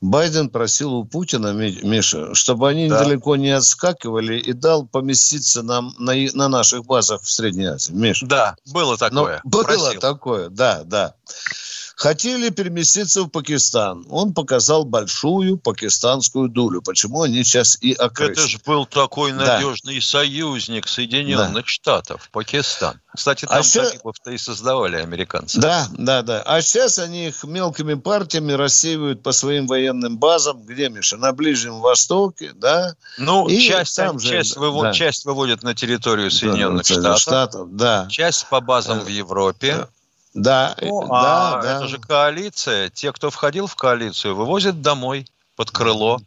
Байден 0.00 0.50
просил 0.50 0.94
у 0.94 1.04
Путина, 1.04 1.52
Миша, 1.52 2.32
чтобы 2.36 2.68
они 2.68 2.88
да. 2.88 3.02
далеко 3.02 3.34
не 3.34 3.50
отскакивали 3.50 4.38
и 4.38 4.52
дал 4.52 4.86
поместиться 4.86 5.64
нам 5.64 5.96
на, 5.98 6.14
на 6.34 6.48
наших 6.48 6.84
базах 6.84 7.22
в 7.22 7.28
Средней 7.28 7.66
Азии. 7.66 7.90
Миша. 7.90 8.24
Да, 8.26 8.54
было 8.72 8.96
такое. 8.96 9.40
Но 9.42 9.50
было 9.50 9.64
просил. 9.64 10.00
такое, 10.00 10.48
да, 10.48 10.84
да 10.84 11.16
хотели 11.98 12.50
переместиться 12.50 13.24
в 13.24 13.28
Пакистан. 13.28 14.06
Он 14.08 14.32
показал 14.32 14.84
большую 14.84 15.58
пакистанскую 15.58 16.48
дулю. 16.48 16.80
Почему 16.80 17.22
они 17.22 17.42
сейчас 17.42 17.76
и 17.80 17.92
окрестили. 17.92 18.32
Это 18.32 18.48
же 18.48 18.58
был 18.64 18.86
такой 18.86 19.32
надежный 19.32 19.96
да. 19.96 20.00
союзник 20.00 20.86
Соединенных 20.86 21.64
да. 21.64 21.66
Штатов, 21.66 22.28
Пакистан. 22.30 23.00
Кстати, 23.12 23.46
а 23.46 23.48
там 23.48 23.58
а 23.62 23.62
талибов-то 23.62 24.30
и 24.30 24.38
создавали 24.38 24.96
американцы. 24.96 25.58
Да, 25.60 25.88
да, 25.90 26.22
да. 26.22 26.40
А 26.42 26.62
сейчас 26.62 27.00
они 27.00 27.28
их 27.28 27.42
мелкими 27.42 27.94
партиями 27.94 28.52
рассеивают 28.52 29.24
по 29.24 29.32
своим 29.32 29.66
военным 29.66 30.18
базам. 30.18 30.62
Где, 30.62 30.88
Миша? 30.88 31.16
На 31.16 31.32
Ближнем 31.32 31.80
Востоке, 31.80 32.52
да? 32.54 32.94
Ну, 33.18 33.48
и 33.48 33.58
часть, 33.58 33.96
там 33.96 34.20
же, 34.20 34.28
часть, 34.28 34.56
вывод, 34.56 34.82
да. 34.82 34.92
часть 34.92 35.24
выводят 35.24 35.64
на 35.64 35.74
территорию 35.74 36.30
Соединенных 36.30 36.86
да, 36.86 36.94
Штатов. 36.94 37.20
Штатов. 37.20 37.76
Да. 37.76 38.06
Часть 38.08 38.46
по 38.48 38.60
базам 38.60 39.00
в 39.00 39.08
Европе. 39.08 39.78
Да, 39.78 39.88
ну, 40.80 41.06
да, 41.08 41.58
а 41.58 41.62
да. 41.62 41.76
Это 41.76 41.88
же 41.88 41.98
коалиция. 41.98 42.90
Те, 42.90 43.12
кто 43.12 43.30
входил 43.30 43.66
в 43.66 43.76
коалицию, 43.76 44.34
вывозят 44.34 44.82
домой 44.82 45.26
под 45.56 45.70
крыло. 45.70 46.20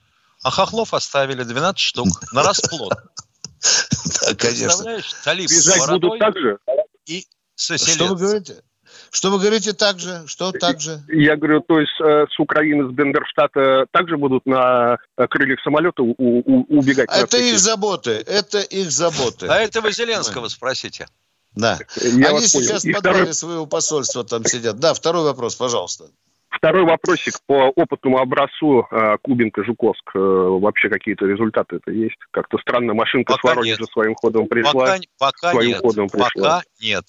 А 0.44 0.52
хохлов 0.52 0.94
оставили 0.94 1.44
12 1.44 1.80
штук 1.80 2.08
на 2.34 2.44
расплод. 2.48 2.92
Да, 2.92 4.36
конечно. 4.36 4.66
Представляешь, 4.66 5.14
талиб 5.24 5.50
с 5.50 5.88
будут 5.88 6.20
так 6.20 6.38
же? 6.38 6.58
и 7.06 7.26
Что 7.56 8.08
вы 8.08 8.16
говорите? 8.16 8.62
Что 9.10 9.30
вы 9.30 9.40
говорите 9.40 9.74
так 9.74 10.00
же? 10.00 10.24
Что 10.26 10.52
так 10.52 10.82
же? 10.82 11.02
Я 11.08 11.36
говорю, 11.36 11.62
то 11.62 11.80
есть 11.80 11.94
э, 12.02 12.26
с 12.30 12.40
Украины, 12.40 12.90
с 12.90 12.94
Бендерштата 12.94 13.86
также 13.92 14.18
будут 14.18 14.46
на 14.46 14.98
э, 15.18 15.28
крыльях 15.28 15.60
самолета 15.64 16.02
у, 16.02 16.14
у, 16.18 16.78
убегать? 16.78 17.10
Это 17.10 17.38
их 17.38 17.60
заботы, 17.60 18.12
это 18.12 18.60
их 18.60 18.92
заботы. 18.92 19.48
А 19.48 19.60
это 19.60 19.82
вы 19.82 19.92
Зеленского 19.92 20.48
спросите. 20.50 21.08
Да. 21.56 21.80
Я 21.98 22.30
Они 22.30 22.48
сейчас 22.48 22.84
в 22.84 22.92
подвале 22.94 23.18
второй... 23.18 23.34
своего 23.34 23.66
посольства 23.66 24.24
там 24.24 24.46
сидят. 24.46 24.80
Да, 24.80 24.94
второй 24.94 25.24
вопрос, 25.24 25.56
пожалуйста. 25.56 26.06
Второй 26.50 26.84
вопросик 26.84 27.40
по 27.46 27.70
опытному 27.76 28.20
образцу 28.20 28.86
э, 28.92 29.18
Кубинка-Жуковск. 29.22 30.12
Э, 30.16 30.20
вообще 30.20 30.90
какие-то 30.90 31.26
результаты 31.26 31.78
это 31.78 31.92
есть? 31.92 32.18
Как-то 32.32 32.58
странно, 32.58 32.94
машинка 32.94 33.34
пока 33.34 33.42
с 33.42 33.56
Воронежа 33.56 33.86
своим 33.86 34.16
ходом 34.16 34.48
пришла. 34.48 34.74
Пока, 34.74 35.00
пока 35.18 35.52
своим 35.52 35.70
нет. 35.70 35.82
Ходом 35.82 36.10
пришла. 36.10 36.30
Пока 36.30 36.64
нет. 36.82 37.06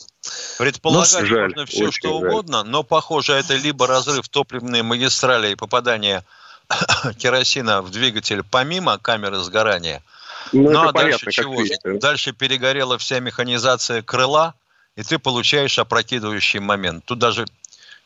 Предполагать 0.59 1.21
ну, 1.21 1.27
жаль, 1.27 1.43
можно 1.43 1.67
все, 1.67 1.91
что 1.91 2.21
жаль. 2.21 2.29
угодно, 2.29 2.63
но, 2.63 2.83
похоже, 2.85 3.33
это 3.35 3.57
либо 3.57 3.87
разрыв 3.87 4.29
топливной 4.29 4.83
магистрали 4.83 5.53
и 5.53 5.57
попадание 5.57 6.23
керосина 7.19 7.83
в 7.83 7.91
двигатель 7.91 8.43
помимо 8.49 8.99
камеры 8.99 9.39
сгорания– 9.39 10.03
ну, 10.53 10.71
ну 10.71 10.89
а 10.89 10.93
дальше 10.93 11.31
чего? 11.31 11.63
Видите. 11.63 11.99
Дальше 11.99 12.33
перегорела 12.33 12.99
вся 12.99 13.21
механизация 13.21 14.03
крыла, 14.03 14.55
и 14.97 15.03
ты 15.03 15.19
получаешь 15.19 15.79
опрокидывающий 15.79 16.61
момент. 16.61 17.05
Тут 17.05 17.19
даже 17.19 17.47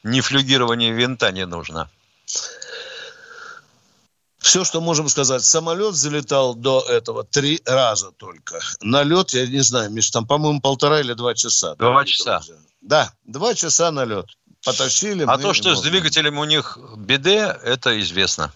не 0.02 0.20
флюгирование 0.20 0.92
винта 0.92 1.32
не 1.32 1.46
нужно. 1.46 1.88
Все, 4.38 4.62
что 4.62 4.80
можем 4.80 5.08
сказать. 5.08 5.44
Самолет 5.44 5.96
залетал 5.96 6.54
до 6.54 6.80
этого 6.88 7.24
три 7.24 7.60
раза 7.66 8.12
только. 8.12 8.60
На 8.80 9.02
лед, 9.02 9.30
я 9.30 9.44
не 9.46 9.60
знаю, 9.60 9.90
Миш, 9.90 10.10
там, 10.10 10.24
по-моему, 10.24 10.60
полтора 10.60 11.00
или 11.00 11.14
два 11.14 11.34
часа. 11.34 11.74
Два 11.74 12.04
часа. 12.04 12.40
Да, 12.80 13.12
два 13.24 13.54
часа 13.54 13.90
на 13.90 14.04
лед. 14.04 14.26
Потащили. 14.64 15.24
А 15.26 15.38
то, 15.38 15.52
что 15.52 15.74
с 15.74 15.82
двигателем 15.82 16.38
у 16.38 16.44
них 16.44 16.78
беде, 16.96 17.56
это 17.64 18.00
известно. 18.00 18.52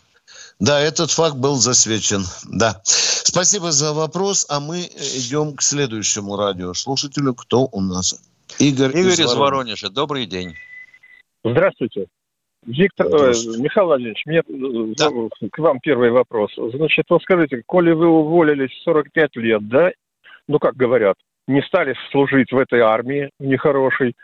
Да, 0.60 0.78
этот 0.78 1.10
факт 1.10 1.36
был 1.36 1.54
засвечен. 1.54 2.20
Да. 2.52 2.80
Спасибо 2.84 3.72
за 3.72 3.94
вопрос, 3.94 4.46
а 4.50 4.60
мы 4.60 4.80
идем 4.80 5.56
к 5.56 5.62
следующему 5.62 6.36
радиослушателю. 6.36 7.34
Кто 7.34 7.66
у 7.72 7.80
нас? 7.80 8.20
Игорь, 8.58 8.90
Игорь 8.90 9.12
из, 9.12 9.20
из 9.20 9.34
Воронежа. 9.34 9.88
Добрый 9.88 10.26
день. 10.26 10.54
Здравствуйте. 11.42 12.06
Виктор, 12.66 13.06
э, 13.06 13.32
Михаил 13.58 13.86
Владимирович, 13.86 14.26
мне 14.26 14.40
э, 14.40 14.94
да. 14.98 15.08
к 15.50 15.58
вам 15.58 15.80
первый 15.80 16.10
вопрос. 16.10 16.50
Значит, 16.56 17.06
вот 17.08 17.22
скажите, 17.22 17.62
коли 17.64 17.92
вы 17.92 18.08
уволились 18.08 18.70
в 18.70 18.82
45 18.82 19.36
лет, 19.36 19.66
да, 19.66 19.90
ну, 20.46 20.58
как 20.58 20.76
говорят, 20.76 21.16
не 21.48 21.62
стали 21.62 21.94
служить 22.10 22.52
в 22.52 22.58
этой 22.58 22.80
армии 22.80 23.30
нехорошей, 23.38 24.14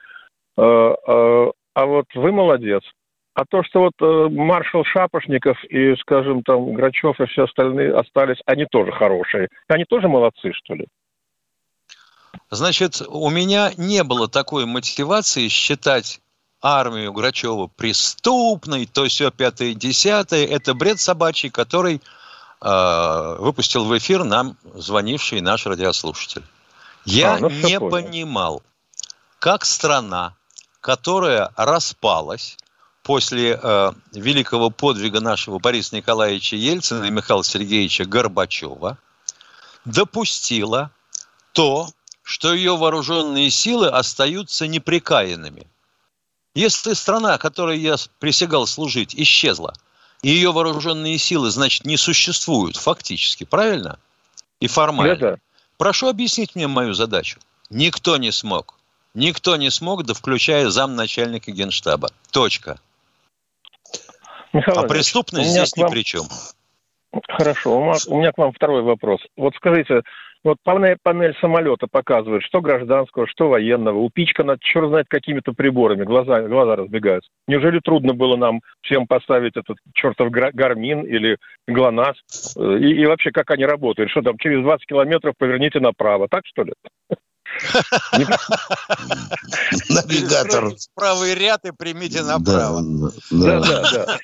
э, 0.59 0.62
э, 0.62 1.51
а 1.75 1.87
вот 1.87 2.07
вы 2.14 2.33
молодец. 2.33 2.83
А 3.37 3.44
то, 3.44 3.62
что 3.62 3.81
вот 3.81 3.92
э, 4.01 4.29
маршал 4.31 4.83
Шапошников 4.85 5.62
и, 5.64 5.94
скажем, 5.96 6.42
там 6.42 6.72
Грачев 6.72 7.20
и 7.20 7.27
все 7.27 7.44
остальные 7.44 7.94
остались, 7.94 8.38
они 8.46 8.64
тоже 8.64 8.92
хорошие. 8.92 9.49
Они 9.68 9.85
тоже 9.85 10.09
молодцы, 10.09 10.55
что 10.55 10.72
ли? 10.72 10.87
Значит, 12.49 13.03
у 13.07 13.29
меня 13.29 13.72
не 13.77 14.03
было 14.05 14.27
такой 14.27 14.64
мотивации 14.64 15.49
считать 15.49 16.22
армию 16.62 17.12
Грачева 17.12 17.66
преступной, 17.66 18.87
то 18.87 19.05
все 19.05 19.31
пятое, 19.31 19.75
десятое. 19.75 20.46
Это 20.46 20.72
бред 20.72 20.99
собачий, 20.99 21.51
который 21.51 22.01
э, 22.62 23.37
выпустил 23.38 23.85
в 23.85 23.99
эфир 23.99 24.25
нам 24.25 24.57
звонивший 24.72 25.42
наш 25.42 25.66
радиослушатель. 25.66 26.42
Я 27.05 27.35
а, 27.35 27.38
ну, 27.40 27.51
не 27.51 27.79
понял. 27.79 27.90
понимал, 27.90 28.62
как 29.40 29.66
страна, 29.66 30.35
которая 30.81 31.51
распалась, 31.55 32.57
после 33.07 33.57
э, 33.62 33.92
великого 34.14 34.69
подвига 34.71 35.21
нашего 35.21 35.61
Бориса 35.61 35.95
Николаевича 35.95 36.57
Ельцина 36.57 37.05
и 37.05 37.11
Михаила 37.11 37.45
Сергеевича 37.45 38.05
Горбачева 38.05 38.99
допустила 39.85 40.90
то, 41.53 41.88
что 42.25 42.53
ее 42.53 42.77
вооруженные 42.77 43.49
силы 43.51 43.87
остаются 43.87 44.66
неприкаянными. 44.66 45.69
Если 46.57 46.95
страна, 46.95 47.38
которой 47.38 47.79
я 47.79 47.95
присягал 48.19 48.66
служить, 48.66 49.14
исчезла, 49.14 49.73
и 50.23 50.31
ее 50.31 50.51
вооруженные 50.51 51.16
силы, 51.19 51.51
значит, 51.51 51.85
не 51.85 51.97
существуют 51.97 52.75
фактически, 52.77 53.45
правильно? 53.45 54.01
И 54.59 54.66
формально. 54.66 55.12
Это... 55.12 55.38
Прошу 55.79 56.09
объяснить 56.09 56.57
мне 56.57 56.66
мою 56.66 56.92
задачу. 56.92 57.38
Никто 57.71 58.16
не 58.16 58.33
смог. 58.33 58.75
Никто 59.14 59.55
не 59.55 59.71
смог, 59.71 60.05
да 60.05 60.12
включая 60.12 60.71
замначальника 60.71 61.53
генштаба. 61.53 62.11
Точка. 62.33 62.81
Михаил 64.53 64.79
а 64.81 64.89
преступность 64.89 65.51
здесь 65.51 65.73
вам... 65.77 65.87
ни 65.87 65.93
при 65.93 66.05
чем. 66.05 66.23
Хорошо. 67.29 67.95
У 68.09 68.19
меня 68.19 68.33
к 68.33 68.39
вам 68.39 68.53
второй 68.53 68.83
вопрос. 68.83 69.21
Вот 69.37 69.55
скажите, 69.57 70.03
вот 70.47 70.59
панель, 70.63 70.97
панель 71.03 71.37
самолета 71.41 71.89
показывает, 71.91 72.43
что 72.45 72.61
гражданского, 72.61 73.27
что 73.27 73.49
военного. 73.49 73.99
Упичкана, 73.99 74.57
черт 74.61 74.91
знает, 74.91 75.07
какими-то 75.09 75.53
приборами. 75.53 76.05
Глаза, 76.05 76.43
глаза 76.43 76.77
разбегаются. 76.77 77.29
Неужели 77.49 77.81
трудно 77.81 78.15
было 78.15 78.37
нам 78.37 78.61
всем 78.83 79.09
поставить 79.09 79.57
этот 79.57 79.79
чертов 79.95 80.31
гармин 80.31 81.03
или 81.03 81.39
ГЛОНАСС? 81.67 82.57
И, 82.57 82.93
и 82.93 83.07
вообще, 83.07 83.33
как 83.33 83.51
они 83.51 83.65
работают? 83.65 84.11
Что 84.11 84.23
там, 84.23 84.39
через 84.39 84.63
20 84.63 84.87
километров 84.87 85.35
поверните 85.37 85.81
направо. 85.81 86.29
Так, 86.29 86.43
что 86.47 86.63
ли? 86.63 86.73
Навигатор. 89.88 90.75
Правый 90.95 91.35
ряд 91.35 91.64
и 91.64 91.73
примите 91.73 92.23
направо. 92.23 92.83
Да, 93.31 93.61
да, 93.61 93.92
да. 93.92 94.19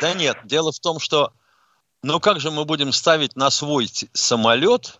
Да 0.00 0.14
нет, 0.14 0.38
дело 0.44 0.72
в 0.72 0.80
том, 0.80 0.98
что 0.98 1.32
ну 2.02 2.20
как 2.20 2.40
же 2.40 2.50
мы 2.50 2.64
будем 2.64 2.92
ставить 2.92 3.36
на 3.36 3.50
свой 3.50 3.88
самолет 4.12 4.98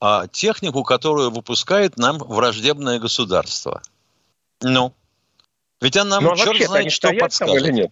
а, 0.00 0.26
технику, 0.28 0.84
которую 0.84 1.30
выпускает 1.30 1.98
нам 1.98 2.18
враждебное 2.18 2.98
государство? 2.98 3.82
Ну, 4.62 4.94
ведь 5.80 5.96
она 5.96 6.20
нам 6.20 6.24
ну, 6.24 6.32
а 6.32 6.36
черт 6.36 6.66
знает, 6.66 6.92
что 6.92 7.12
подскажет. 7.12 7.56
Или 7.56 7.72
нет? 7.72 7.90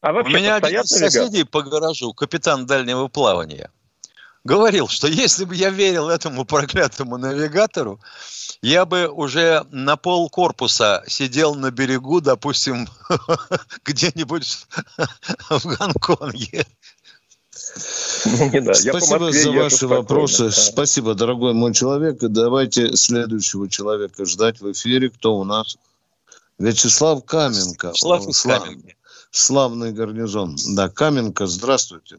А 0.00 0.12
У 0.12 0.28
меня 0.28 0.56
один 0.56 0.80
из 0.80 0.88
соседей 0.88 1.44
по 1.44 1.62
гаражу, 1.62 2.12
капитан 2.12 2.66
дальнего 2.66 3.06
плавания, 3.06 3.70
говорил, 4.44 4.88
что 4.88 5.06
если 5.06 5.44
бы 5.44 5.54
я 5.54 5.70
верил 5.70 6.08
этому 6.08 6.44
проклятому 6.46 7.16
навигатору, 7.16 8.00
я 8.60 8.84
бы 8.84 9.08
уже 9.08 9.66
на 9.70 9.96
пол 9.96 10.28
корпуса 10.30 11.02
сидел 11.06 11.54
на 11.54 11.70
берегу, 11.70 12.20
допустим, 12.20 12.88
где-нибудь 13.84 14.66
в 15.50 15.64
Гонконге. 15.64 16.66
Ну, 18.24 18.50
не 18.50 18.60
да. 18.60 18.74
Спасибо 18.74 19.32
за 19.32 19.52
ваши 19.52 19.86
вопросы. 19.86 20.44
Да. 20.44 20.50
Спасибо, 20.50 21.14
дорогой 21.14 21.54
мой 21.54 21.72
человек. 21.74 22.18
давайте 22.20 22.96
следующего 22.96 23.68
человека 23.68 24.24
ждать 24.26 24.60
в 24.60 24.70
эфире. 24.72 25.10
Кто 25.10 25.36
у 25.36 25.44
нас? 25.44 25.76
Вячеслав 26.58 27.24
Каменко. 27.24 27.88
Вячеслав 27.88 28.24
Слав... 28.34 28.64
Каменко. 28.64 28.94
Славный 29.30 29.92
гарнизон. 29.92 30.56
Да, 30.74 30.88
Каменко, 30.88 31.46
здравствуйте. 31.46 32.18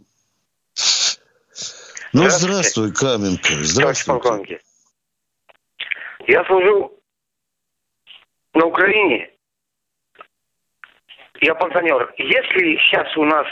Ну, 2.13 2.29
здравствуй, 2.29 2.93
Каменко. 2.93 3.53
Здравствуйте. 3.63 4.61
Я 6.27 6.45
служил 6.45 6.93
на 8.53 8.65
Украине. 8.65 9.31
Я 11.41 11.55
пансионер. 11.55 12.13
Если 12.17 12.77
сейчас 12.77 13.17
у 13.17 13.25
нас 13.25 13.45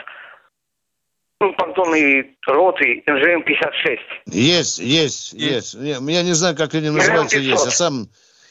ну, 1.39 1.53
понтонные 1.53 2.35
роты 2.45 3.03
НЖМ-56. 3.07 3.97
Есть, 4.27 4.77
есть, 4.77 5.33
есть. 5.33 5.73
Я 5.73 5.99
не 5.99 6.33
знаю, 6.33 6.55
как 6.55 6.75
они 6.75 6.91
называются, 6.91 7.39
есть. 7.39 7.65
Я 7.65 7.71
сам... 7.71 8.09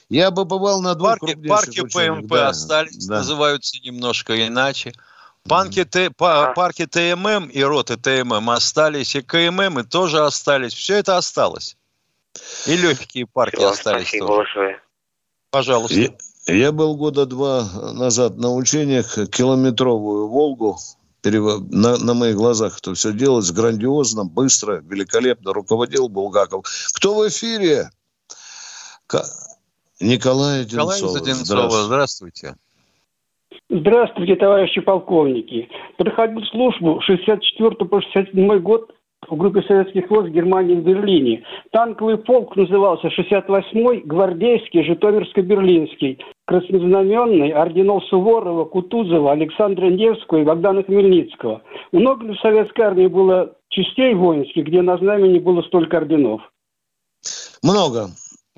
Я 0.09 0.33
бы 0.33 0.44
бывал 0.44 0.83
на 0.83 0.96
двух 0.96 1.20
Парки, 1.20 1.37
парки 1.46 1.81
ПМП 1.83 2.31
да, 2.31 2.49
остались, 2.49 3.07
да. 3.07 3.18
называются 3.18 3.79
немножко 3.81 4.44
иначе. 4.44 4.92
Панки, 5.48 5.85
Т, 5.85 6.11
па, 6.11 6.53
парки 6.53 6.87
ТММ 6.87 7.48
и 7.48 7.62
роты 7.62 7.96
ТММ 7.96 8.50
остались, 8.50 9.16
и 9.16 9.22
КММ 9.22 9.81
и 9.81 9.83
тоже 9.85 10.24
остались. 10.24 10.74
Все 10.74 10.96
это 10.96 11.16
осталось. 11.16 11.76
И 12.66 12.76
легкие 12.76 13.26
парки 13.26 13.57
Все, 13.57 13.70
остались 13.70 14.09
спасибо 14.09 14.26
тоже. 14.26 14.38
Большое. 14.38 14.83
Пожалуйста. 15.50 15.94
Я, 16.46 16.55
я 16.55 16.72
был 16.72 16.96
года 16.96 17.26
два 17.26 17.68
назад 17.92 18.37
на 18.37 18.55
учениях 18.55 19.14
километровую 19.31 20.29
«Волгу» 20.29 20.79
на, 21.22 21.98
на 21.98 22.14
моих 22.14 22.37
глазах 22.37 22.79
это 22.79 22.94
все 22.94 23.12
делалось 23.12 23.50
грандиозно, 23.50 24.24
быстро, 24.24 24.81
великолепно. 24.81 25.53
Руководил 25.53 26.09
Булгаков. 26.09 26.64
Кто 26.94 27.14
в 27.14 27.29
эфире? 27.29 27.90
К... 29.07 29.24
Николай 30.00 30.62
Одинцов. 30.62 31.03
Николай 31.03 31.20
Одинцова, 31.20 31.85
здравствуйте. 31.85 32.38
Здравствуйте, 32.38 32.57
товарищи 34.37 34.81
полковники. 34.81 35.69
Проходил 35.97 36.43
службу 36.47 37.01
64 37.01 37.71
по 37.71 38.01
67 38.01 38.59
год 38.59 38.91
в 39.29 39.37
группе 39.37 39.63
советских 39.63 40.11
войск 40.11 40.31
Германии 40.31 40.75
в 40.75 40.83
Берлине. 40.83 41.45
Танковый 41.71 42.19
полк 42.19 42.57
назывался 42.57 43.09
68-й, 43.09 44.01
гвардейский, 44.01 44.83
Житомирско-Берлинский, 44.83 46.19
краснознаменный, 46.47 47.51
орденов 47.51 48.05
Суворова, 48.05 48.65
Кутузова, 48.65 49.33
Александра 49.33 49.87
Невского 49.87 50.39
и 50.39 50.45
Богдана 50.45 50.83
Хмельницкого. 50.83 51.63
Много 51.93 52.27
ли 52.27 52.35
в 52.35 52.41
советской 52.41 52.83
армии 52.83 53.07
было 53.07 53.55
частей 53.69 54.15
воинских, 54.15 54.65
где 54.65 54.83
на 54.83 54.97
знамени 54.97 55.39
было 55.39 55.63
столько 55.63 55.99
орденов? 55.99 56.41
Много. 57.63 58.09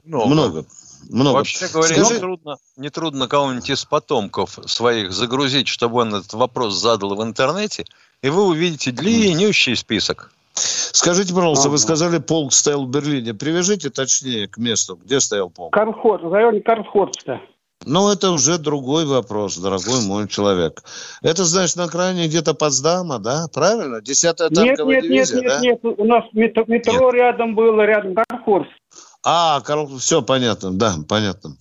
Много. 0.05 0.29
Много. 0.29 0.64
Много. 1.10 1.36
Вообще 1.36 1.68
говоря, 1.68 1.94
Скажи... 1.94 2.14
нетрудно, 2.14 2.56
нетрудно 2.76 3.28
кого-нибудь 3.28 3.70
из 3.70 3.84
потомков 3.84 4.58
своих 4.66 5.12
загрузить, 5.12 5.68
чтобы 5.68 6.00
он 6.00 6.14
этот 6.14 6.32
вопрос 6.34 6.74
задал 6.74 7.14
в 7.14 7.22
интернете, 7.22 7.84
и 8.22 8.28
вы 8.28 8.46
увидите 8.46 8.90
длиннющий 8.90 9.76
список. 9.76 10.32
Скажите, 10.54 11.34
пожалуйста, 11.34 11.70
вы 11.70 11.78
сказали, 11.78 12.18
полк 12.18 12.52
стоял 12.52 12.84
в 12.84 12.90
Берлине. 12.90 13.34
Привяжите 13.34 13.90
точнее 13.90 14.48
к 14.48 14.58
месту, 14.58 14.96
где 15.02 15.18
стоял 15.20 15.50
полк. 15.50 15.72
Карфорд, 15.72 16.22
в 16.22 16.32
районе 16.32 16.60
Карфорста. 16.60 17.40
Ну, 17.84 18.10
это 18.10 18.30
уже 18.30 18.58
другой 18.58 19.06
вопрос, 19.06 19.56
дорогой 19.56 20.06
мой 20.06 20.28
человек. 20.28 20.82
Это, 21.22 21.44
значит, 21.44 21.76
на 21.76 21.88
крайне 21.88 22.26
где-то 22.26 22.54
Потсдама, 22.54 23.18
да? 23.18 23.46
Правильно? 23.52 24.00
Десятая 24.00 24.50
танковая 24.50 25.00
нет, 25.00 25.10
нет, 25.10 25.30
дивизия, 25.30 25.40
нет, 25.40 25.48
да? 25.48 25.60
Нет, 25.60 25.84
нет, 25.84 25.94
у 25.98 26.04
нас 26.04 26.24
метро, 26.32 26.64
метро 26.68 27.06
нет. 27.06 27.14
рядом 27.14 27.54
было, 27.54 27.82
рядом 27.82 28.14
Карфорст. 28.14 28.70
А, 29.24 29.61
Карл, 29.61 29.98
все 29.98 30.22
понятно, 30.22 30.72
да, 30.72 30.96
понятно. 31.08 31.56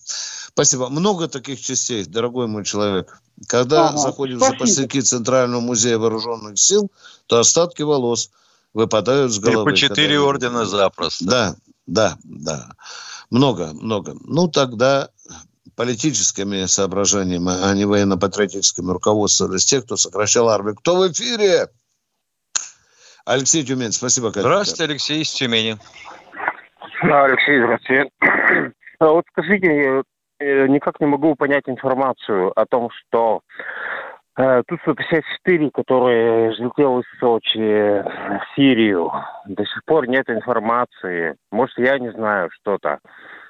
Спасибо. 0.48 0.90
Много 0.90 1.28
таких 1.28 1.62
частей, 1.62 2.06
дорогой 2.06 2.48
мой 2.48 2.66
человек. 2.66 3.22
Когда 3.48 3.90
ага, 3.90 3.98
заходим 3.98 4.38
в 4.38 4.40
запасники 4.40 5.00
Центрального 5.02 5.62
музея 5.62 5.98
вооруженных 5.98 6.60
сил, 6.60 6.92
то 7.28 7.40
остатки 7.40 7.82
волос– 7.82 8.32
выпадают 8.74 9.32
с 9.32 9.40
головы. 9.40 9.72
И 9.72 9.74
по 9.74 9.78
четыре 9.78 10.16
когда... 10.16 10.28
ордена 10.28 10.66
запросто. 10.66 11.26
Да, 11.26 11.56
да, 11.88 12.18
да. 12.24 12.72
Много, 13.30 13.74
много. 13.74 14.16
Ну, 14.22 14.48
тогда 14.48 15.10
политическими 15.76 16.66
соображениями, 16.66 17.52
а 17.64 17.74
не 17.74 17.86
военно-патриотическими 17.86 18.92
руководствовались 18.92 19.66
те, 19.66 19.82
кто 19.82 19.98
сокращал 19.98 20.50
армию. 20.50 20.76
Кто 20.76 20.98
в 20.98 21.12
эфире? 21.12 21.70
Алексей 23.26 23.64
Тюмень, 23.64 23.92
спасибо. 23.92 24.30
Катя. 24.32 24.42
Здравствуйте, 24.42 24.84
Алексей 24.84 25.22
из 25.22 25.32
Тюмени. 25.32 25.80
Алексей, 27.02 27.62
здравствуйте. 27.62 28.10
А 29.00 29.08
вот 29.08 29.26
скажите, 29.32 30.04
э, 30.40 30.68
никак 30.68 31.00
не 31.00 31.08
могу 31.08 31.34
понять 31.34 31.64
информацию 31.66 32.52
о 32.56 32.66
том, 32.68 32.92
что 32.92 33.42
Э, 34.38 34.64
Ту-154, 34.66 35.72
который 35.74 36.52
взлетел 36.54 37.00
из 37.00 37.06
Сочи 37.20 37.58
в 37.58 38.42
Сирию, 38.56 39.12
до 39.46 39.64
сих 39.66 39.84
пор 39.86 40.08
нет 40.08 40.30
информации. 40.30 41.36
Может, 41.52 41.78
я 41.78 42.00
не 42.00 42.12
знаю 42.12 42.50
что-то. 42.62 43.00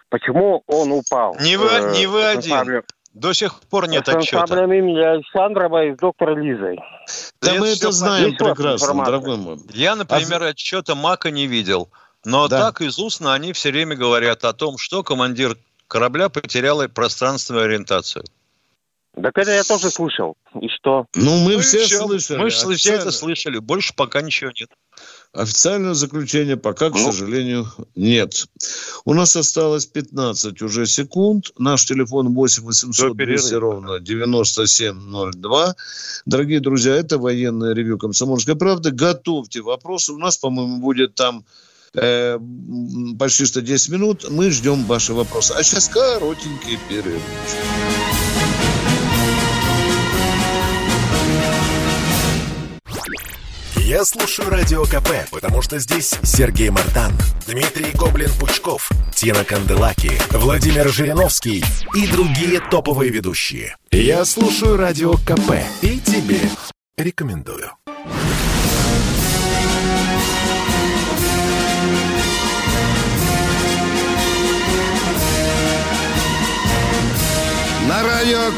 Почему 0.09 0.63
он 0.65 0.91
упал? 0.91 1.35
Не 1.39 1.55
вы, 1.57 1.67
э, 1.67 1.91
не 1.93 2.07
вы 2.07 2.25
один. 2.25 2.81
До 3.13 3.33
сих 3.33 3.59
пор 3.69 3.87
нет 3.87 4.07
с 4.07 4.09
отчета. 4.09 4.63
имени 4.63 4.99
Александрова 4.99 5.85
и 5.85 5.93
с 5.93 5.97
доктором 5.97 6.39
Лизой. 6.39 6.79
Да, 7.41 7.53
мы 7.59 7.67
это 7.67 7.91
знаем 7.91 8.35
прекрасно, 8.35 9.05
дорогой 9.05 9.37
мой. 9.37 9.57
Я, 9.73 9.95
например, 9.95 10.41
а... 10.43 10.47
отчета 10.47 10.95
МАКа 10.95 11.29
не 11.29 11.45
видел. 11.45 11.89
Но 12.23 12.47
да. 12.47 12.59
так 12.59 12.81
из 12.81 12.99
устно 12.99 13.33
они 13.33 13.53
все 13.53 13.71
время 13.71 13.95
говорят 13.95 14.45
о 14.45 14.53
том, 14.53 14.77
что 14.77 15.03
командир 15.03 15.57
корабля 15.87 16.29
потерял 16.29 16.87
пространственную 16.87 17.65
ориентацию. 17.65 18.23
Так 19.13 19.37
это 19.37 19.51
я 19.51 19.63
тоже 19.63 19.89
слышал. 19.89 20.37
И 20.61 20.69
что? 20.69 21.05
Ну, 21.15 21.37
мы 21.39 21.53
ну 21.53 21.59
все, 21.59 21.85
все 21.85 21.99
слышали. 21.99 22.37
Мы 22.37 22.47
Официально... 22.47 22.77
все 22.77 22.93
это 22.93 23.11
слышали. 23.11 23.57
Больше 23.57 23.93
пока 23.93 24.21
ничего 24.21 24.51
нет. 24.57 24.69
Официального 25.33 25.93
заключения 25.95 26.55
пока, 26.55 26.89
к 26.89 26.93
ну. 26.93 27.11
сожалению, 27.11 27.67
нет. 27.95 28.45
У 29.03 29.13
нас 29.13 29.35
осталось 29.35 29.85
15 29.85 30.61
уже 30.61 30.85
секунд. 30.85 31.51
Наш 31.57 31.85
телефон 31.85 32.33
8 32.33 32.63
800 32.63 33.17
200 33.17 33.53
ровно 33.55 33.99
9702. 33.99 35.75
Дорогие 36.25 36.61
друзья, 36.61 36.95
это 36.95 37.17
военное 37.17 37.73
ревю 37.73 37.97
«Комсомольской 37.97 38.55
правды». 38.55 38.91
Готовьте 38.91 39.61
вопросы. 39.61 40.13
У 40.13 40.17
нас, 40.17 40.37
по-моему, 40.37 40.77
будет 40.77 41.15
там 41.15 41.43
э, 41.95 42.39
почти 43.17 43.45
что 43.45 43.61
10 43.61 43.89
минут. 43.89 44.25
Мы 44.29 44.51
ждем 44.51 44.85
ваши 44.85 45.13
вопросы. 45.13 45.53
А 45.53 45.63
сейчас 45.63 45.87
коротенький 45.89 46.77
перерыв. 46.89 47.21
Я 53.91 54.05
слушаю 54.05 54.49
Радио 54.49 54.85
КП, 54.85 55.09
потому 55.31 55.61
что 55.61 55.77
здесь 55.77 56.15
Сергей 56.23 56.69
Мартан, 56.69 57.11
Дмитрий 57.45 57.91
Гоблин-Пучков, 57.91 58.89
Тина 59.13 59.43
Канделаки, 59.43 60.13
Владимир 60.31 60.87
Жириновский 60.87 61.61
и 61.93 62.07
другие 62.07 62.61
топовые 62.71 63.11
ведущие. 63.11 63.75
Я 63.91 64.23
слушаю 64.23 64.77
Радио 64.77 65.15
КП 65.15 65.55
и 65.81 65.99
тебе 65.99 66.39
рекомендую. 66.95 67.71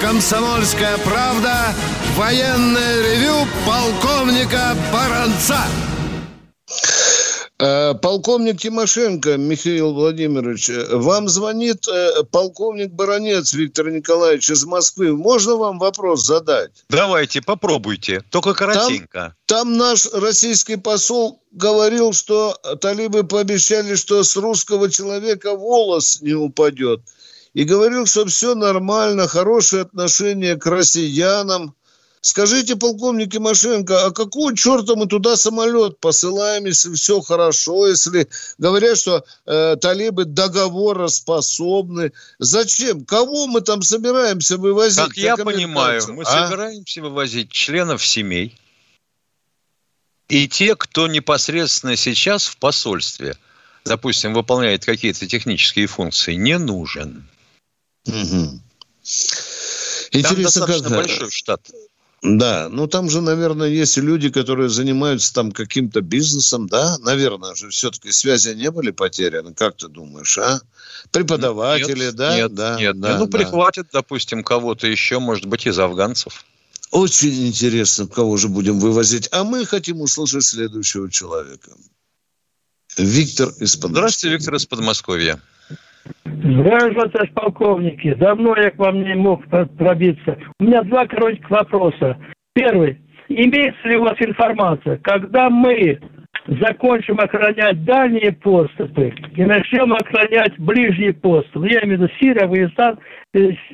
«Комсомольская 0.01 0.97
правда» 0.97 1.74
военное 2.18 3.01
ревю 3.01 3.47
полковника 3.66 4.76
Баранца. 4.91 5.59
Э, 7.59 7.93
полковник 7.93 8.59
Тимошенко 8.59 9.38
Михаил 9.38 9.93
Владимирович, 9.93 10.70
э, 10.70 10.97
вам 10.97 11.30
звонит 11.30 11.88
э, 11.88 12.24
полковник 12.30 12.91
Баранец 12.91 13.53
Виктор 13.53 13.89
Николаевич 13.89 14.49
из 14.49 14.66
Москвы. 14.66 15.16
Можно 15.16 15.55
вам 15.55 15.80
вопрос 15.80 16.26
задать? 16.26 16.84
Давайте, 16.89 17.41
попробуйте, 17.41 18.22
только 18.32 18.53
коротенько. 18.53 19.34
Там, 19.45 19.68
там 19.68 19.78
наш 19.78 20.07
российский 20.11 20.76
посол 20.76 21.41
говорил, 21.51 22.11
что 22.11 22.57
талибы 22.82 23.24
пообещали, 23.24 23.95
что 23.95 24.24
с 24.24 24.36
русского 24.36 24.91
человека 24.91 25.55
волос 25.55 26.22
не 26.22 26.34
упадет. 26.34 26.99
И 27.54 27.64
говорил, 27.64 28.06
что 28.06 28.26
все 28.26 28.56
нормально, 28.56 29.28
хорошее 29.28 29.84
отношение 29.84 30.56
к 30.56 30.66
россиянам– 30.66 31.76
Скажите, 32.26 32.78
полковник 32.78 33.34
Тимошенко, 33.34 34.06
а 34.06 34.12
какого 34.12 34.56
черта 34.56 34.95
мы 34.95 35.08
туда 35.08 35.36
самолет 35.36 35.99
посылаем, 35.99 36.64
если 36.64 36.93
все 36.93 37.20
хорошо, 37.20 37.86
если 37.86 38.30
говорят, 38.58 38.97
что 38.97 39.26
э, 39.45 39.76
талибы 39.76 40.24
договороспособны? 40.24 42.14
Зачем? 42.39 43.04
Кого 43.04 43.47
мы 43.47 43.60
там 43.60 43.82
собираемся 43.82 44.58
вывозить? 44.58 45.04
Как 45.04 45.18
я 45.18 45.36
понимаю, 45.36 46.01
мы 46.14 46.24
а? 46.24 46.47
собираемся 46.47 47.01
вывозить 47.01 47.51
членов 47.51 48.06
семей 48.06 48.58
и 50.30 50.47
те, 50.47 50.78
кто 50.78 51.08
непосредственно 51.08 51.97
сейчас 51.97 52.47
в 52.47 52.56
посольстве, 52.56 53.36
допустим, 53.84 54.34
выполняет 54.34 54.86
какие-то 54.86 55.28
технические 55.28 55.88
функции, 55.88 56.36
не 56.36 56.58
нужен. 56.58 57.28
Угу. 58.06 58.62
Интересно, 60.12 60.36
Там 60.36 60.43
достаточно 60.43 60.89
как... 60.89 60.97
большой 60.97 61.32
штат. 61.32 61.62
Да, 62.24 62.70
ну 62.72 62.88
там 62.88 63.10
же, 63.10 63.20
наверное, 63.20 63.68
есть 63.68 63.97
люди, 63.97 64.30
которые 64.30 64.70
занимаются 64.70 65.34
там 65.34 65.51
каким-то 65.51 65.99
бизнесом, 65.99 66.68
да? 66.68 66.97
Наверное 66.99 67.54
же 67.54 67.70
все-таки 67.70 68.14
связи 68.14 68.51
не 68.51 68.72
были 68.72 68.91
потеряны, 68.91 69.54
как 69.54 69.76
ты 69.76 69.89
думаешь, 69.89 70.38
а? 70.38 70.62
Преподаватели, 71.12 72.06
нет, 72.06 72.16
да? 72.16 72.36
Нет, 72.38 72.54
да, 72.54 72.80
нет, 72.80 72.97
да, 72.97 73.18
ну 73.18 73.28
да. 73.28 73.38
прихватит, 73.38 73.88
допустим, 73.91 74.41
кого-то 74.41 74.88
еще, 74.88 75.20
может 75.20 75.47
быть, 75.47 75.68
из 75.68 75.78
афганцев. 75.78 76.45
Очень 76.91 77.47
интересно, 77.47 78.08
кого 78.08 78.38
же 78.38 78.47
будем 78.47 78.80
вывозить. 78.80 79.28
А 79.32 79.43
мы 79.43 79.66
хотим 79.66 79.99
услышать 79.99 80.45
следующего 80.45 81.12
человека. 81.12 81.72
Виктор 82.97 83.49
из 83.60 83.76
Подмосковья. 83.76 83.89
Здравствуйте, 83.89 84.36
Виктор 84.38 84.56
из 84.56 84.66
Подмосковья. 84.66 85.41
Здравствуйте, 86.26 87.10
товарищ 87.10 87.34
полковники. 87.34 88.14
Давно 88.16 88.56
я 88.58 88.72
к 88.72 88.78
вам 88.78 89.04
не 89.04 89.16
мог 89.16 89.41
пробиться. 89.78 90.38
У 90.60 90.64
меня 90.66 90.82
два 90.84 91.06
коротких 91.06 91.49
вопроса. 91.49 92.18
Первый. 92.54 92.99
Имеется 93.30 93.88
ли 93.88 93.97
у 93.97 94.04
вас 94.04 94.16
информация, 94.20 94.97
когда 94.97 95.49
мы 95.49 95.99
закончим 96.47 97.20
охранять 97.20 97.86
дальние 97.86 98.34
поступы 98.34 99.14
и 99.36 99.45
начнем 99.45 99.93
охранять 99.93 100.60
ближние 100.60 101.14
поступы, 101.14 101.70
я 101.70 101.84
имею 101.84 101.99
в 101.99 102.01
виду 102.01 102.14
Сирия, 102.20 102.43
Афганистан, 102.43 102.99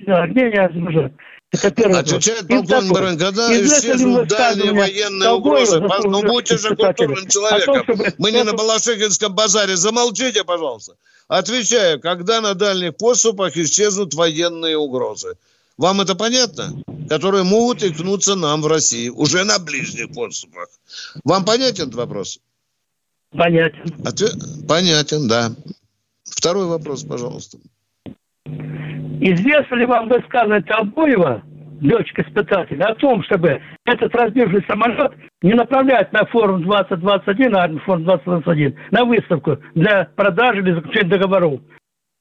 Армения, 0.08 0.62
Азербайджан. 0.62 1.12
Это 1.52 1.72
первый 1.72 2.00
Отвечает 2.00 2.48
полковник 2.48 2.92
Баран, 2.92 3.18
когда 3.18 3.52
исчезнут 3.52 4.28
дальние 4.28 4.72
военные 4.72 5.32
угрозы? 5.32 5.80
Ну, 5.80 6.22
будьте 6.24 6.58
же 6.58 6.76
культурным 6.76 7.28
человеком. 7.28 7.86
Том, 7.86 8.06
Мы 8.20 8.32
не 8.32 8.44
на 8.44 8.54
Балашихинском 8.54 9.34
базаре. 9.34 9.76
Замолчите, 9.76 10.44
пожалуйста. 10.44 10.94
Отвечаю, 11.28 12.00
когда 12.00 12.42
на 12.42 12.54
дальних 12.54 12.98
поступах 12.98 13.58
исчезнут 13.58 14.14
военные 14.14 14.78
угрозы. 14.78 15.38
Вам 15.78 16.02
это 16.02 16.14
понятно? 16.14 16.84
Которые 17.08 17.44
могут 17.44 17.84
икнуться 17.84 18.36
нам 18.36 18.62
в 18.62 18.68
России, 18.68 19.10
уже 19.10 19.44
на 19.44 19.58
ближних 19.60 20.14
поступах. 20.14 20.68
Вам 21.24 21.46
понятен 21.46 21.84
этот 21.84 21.96
вопрос? 21.96 22.40
Понятен. 23.32 23.96
Ответ... 24.06 24.34
Понятен, 24.68 25.28
да. 25.28 25.56
Второй 26.26 26.66
вопрос, 26.66 27.04
пожалуйста. 27.04 27.58
Известно 29.22 29.76
ли 29.76 29.86
вам 29.86 30.08
высказывание 30.08 30.62
Толбоева, 30.64 31.44
летчик-испытатель, 31.82 32.82
о 32.82 32.96
том, 32.96 33.24
чтобы 33.24 33.62
этот 33.86 34.14
разбивший 34.16 34.64
самолет 34.68 35.14
не 35.42 35.54
направлять 35.54 36.12
на 36.14 36.26
форум 36.26 36.64
2021, 36.64 37.56
армию 37.56 37.82
форум 37.86 38.06
2021, 38.06 38.78
на 38.92 39.06
выставку 39.06 39.58
для 39.76 40.06
продажи 40.16 40.62
или 40.62 40.74
заключения 40.74 41.10
договоров. 41.10 41.62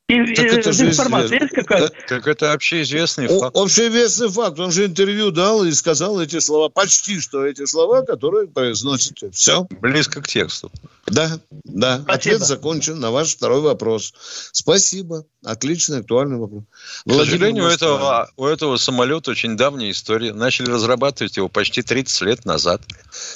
И, 0.08 0.34
так 0.34 0.46
это 0.46 0.72
же 0.72 0.86
информация 0.86 1.40
есть 1.40 1.52
какая-то? 1.52 1.92
Так 2.08 2.26
это 2.26 2.52
общеизвестный 2.52 3.26
факт. 3.26 3.54
Общеизвестный 3.54 4.30
факт. 4.30 4.58
Он 4.58 4.70
же 4.70 4.86
интервью 4.86 5.30
дал 5.30 5.64
и 5.64 5.72
сказал 5.72 6.18
эти 6.18 6.38
слова. 6.38 6.70
Почти 6.70 7.20
что 7.20 7.44
эти 7.44 7.66
слова, 7.66 8.00
которые 8.00 8.48
произносите. 8.48 9.30
Все. 9.32 9.66
Близко 9.82 10.22
к 10.22 10.26
тексту. 10.26 10.70
Да, 11.10 11.40
да. 11.64 12.00
Спасибо. 12.00 12.12
Ответ 12.12 12.40
закончен 12.40 13.00
на 13.00 13.10
ваш 13.10 13.34
второй 13.34 13.60
вопрос. 13.60 14.12
Спасибо. 14.52 15.24
Отличный, 15.44 16.00
актуальный 16.00 16.36
вопрос. 16.36 16.64
К 17.06 17.12
сожалению, 17.12 17.64
у 17.64 17.68
этого, 17.68 18.30
у 18.36 18.46
этого 18.46 18.76
самолета 18.76 19.30
очень 19.30 19.56
давняя 19.56 19.90
история. 19.90 20.32
Начали 20.32 20.70
разрабатывать 20.70 21.36
его 21.36 21.48
почти 21.48 21.82
30 21.82 22.20
лет 22.22 22.44
назад. 22.44 22.82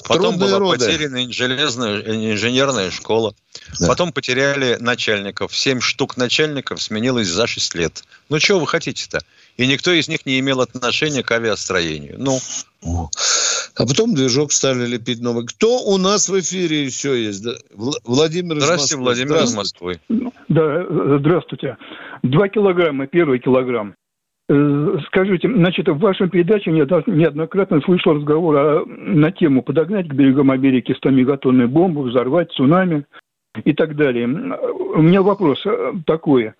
Потом 0.04 0.38
Трудные 0.38 0.48
была 0.48 0.58
роды. 0.58 0.86
потеряна 0.86 1.32
железная 1.32 2.00
инженерная 2.32 2.90
школа. 2.90 3.34
Да. 3.78 3.86
Потом 3.86 4.12
потеряли 4.12 4.76
начальников. 4.80 5.56
Семь 5.56 5.80
штук 5.80 6.16
начальников 6.16 6.82
сменилось 6.82 7.28
за 7.28 7.46
6 7.46 7.74
лет. 7.74 8.04
Ну, 8.28 8.38
чего 8.38 8.60
вы 8.60 8.66
хотите-то? 8.66 9.22
И 9.56 9.66
никто 9.66 9.92
из 9.92 10.08
них 10.08 10.24
не 10.26 10.40
имел 10.40 10.60
отношения 10.60 11.22
к 11.22 11.30
авиастроению. 11.30 12.16
Ну, 12.18 12.38
а 13.76 13.86
потом 13.86 14.14
движок 14.14 14.52
стали 14.52 14.86
лепить 14.86 15.20
новый. 15.20 15.46
Кто 15.46 15.78
у 15.78 15.98
нас 15.98 16.28
в 16.28 16.38
эфире 16.40 16.84
еще 16.84 17.22
есть? 17.22 17.46
Владимир 18.04 18.60
Здравствуйте, 18.60 18.94
из 18.94 18.98
Москвы. 18.98 19.02
Владимир 19.04 19.36
из 19.44 19.54
Москвы. 19.54 20.00
Да, 20.48 20.86
здравствуйте. 21.18 21.76
Два 22.22 22.48
килограмма, 22.48 23.06
первый 23.06 23.38
килограмм. 23.38 23.94
Э, 24.48 24.98
скажите, 25.06 25.48
значит, 25.48 25.88
в 25.88 25.98
вашем 25.98 26.28
передаче 26.28 26.72
неоднократно 26.72 27.80
слышал 27.80 28.14
разговор 28.14 28.56
о, 28.56 28.84
на 28.86 29.30
тему 29.30 29.62
подогнать 29.62 30.08
к 30.08 30.14
берегам 30.14 30.50
Америки 30.50 30.94
100 30.96 31.10
мегатонные 31.10 31.68
бомбы, 31.68 32.02
взорвать 32.02 32.50
цунами 32.52 33.04
и 33.64 33.72
так 33.72 33.96
далее. 33.96 34.26
У 34.26 35.00
меня 35.00 35.22
вопрос 35.22 35.64
э, 35.64 35.92
такой. 36.06 36.52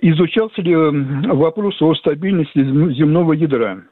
Изучался 0.00 0.60
ли 0.62 0.74
вопрос 0.74 1.80
о 1.80 1.94
стабильности 1.94 2.58
земного 2.94 3.32
ядра? 3.32 3.84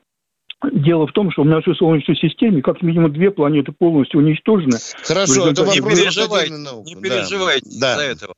Дело 0.72 1.06
в 1.06 1.12
том, 1.12 1.32
что 1.32 1.42
в 1.42 1.46
нашей 1.46 1.74
Солнечной 1.74 2.16
системе 2.16 2.62
как 2.62 2.82
минимум 2.82 3.12
две 3.12 3.30
планеты 3.30 3.72
полностью 3.72 4.20
уничтожены. 4.20 4.78
Хорошо, 5.02 5.48
это 5.48 5.64
вопрос 5.64 5.74
не 5.74 5.80
переживайте, 5.80 6.52
не 6.52 6.94
переживайте 6.96 7.68
да. 7.80 7.94
из-за 7.94 8.02
этого. 8.02 8.34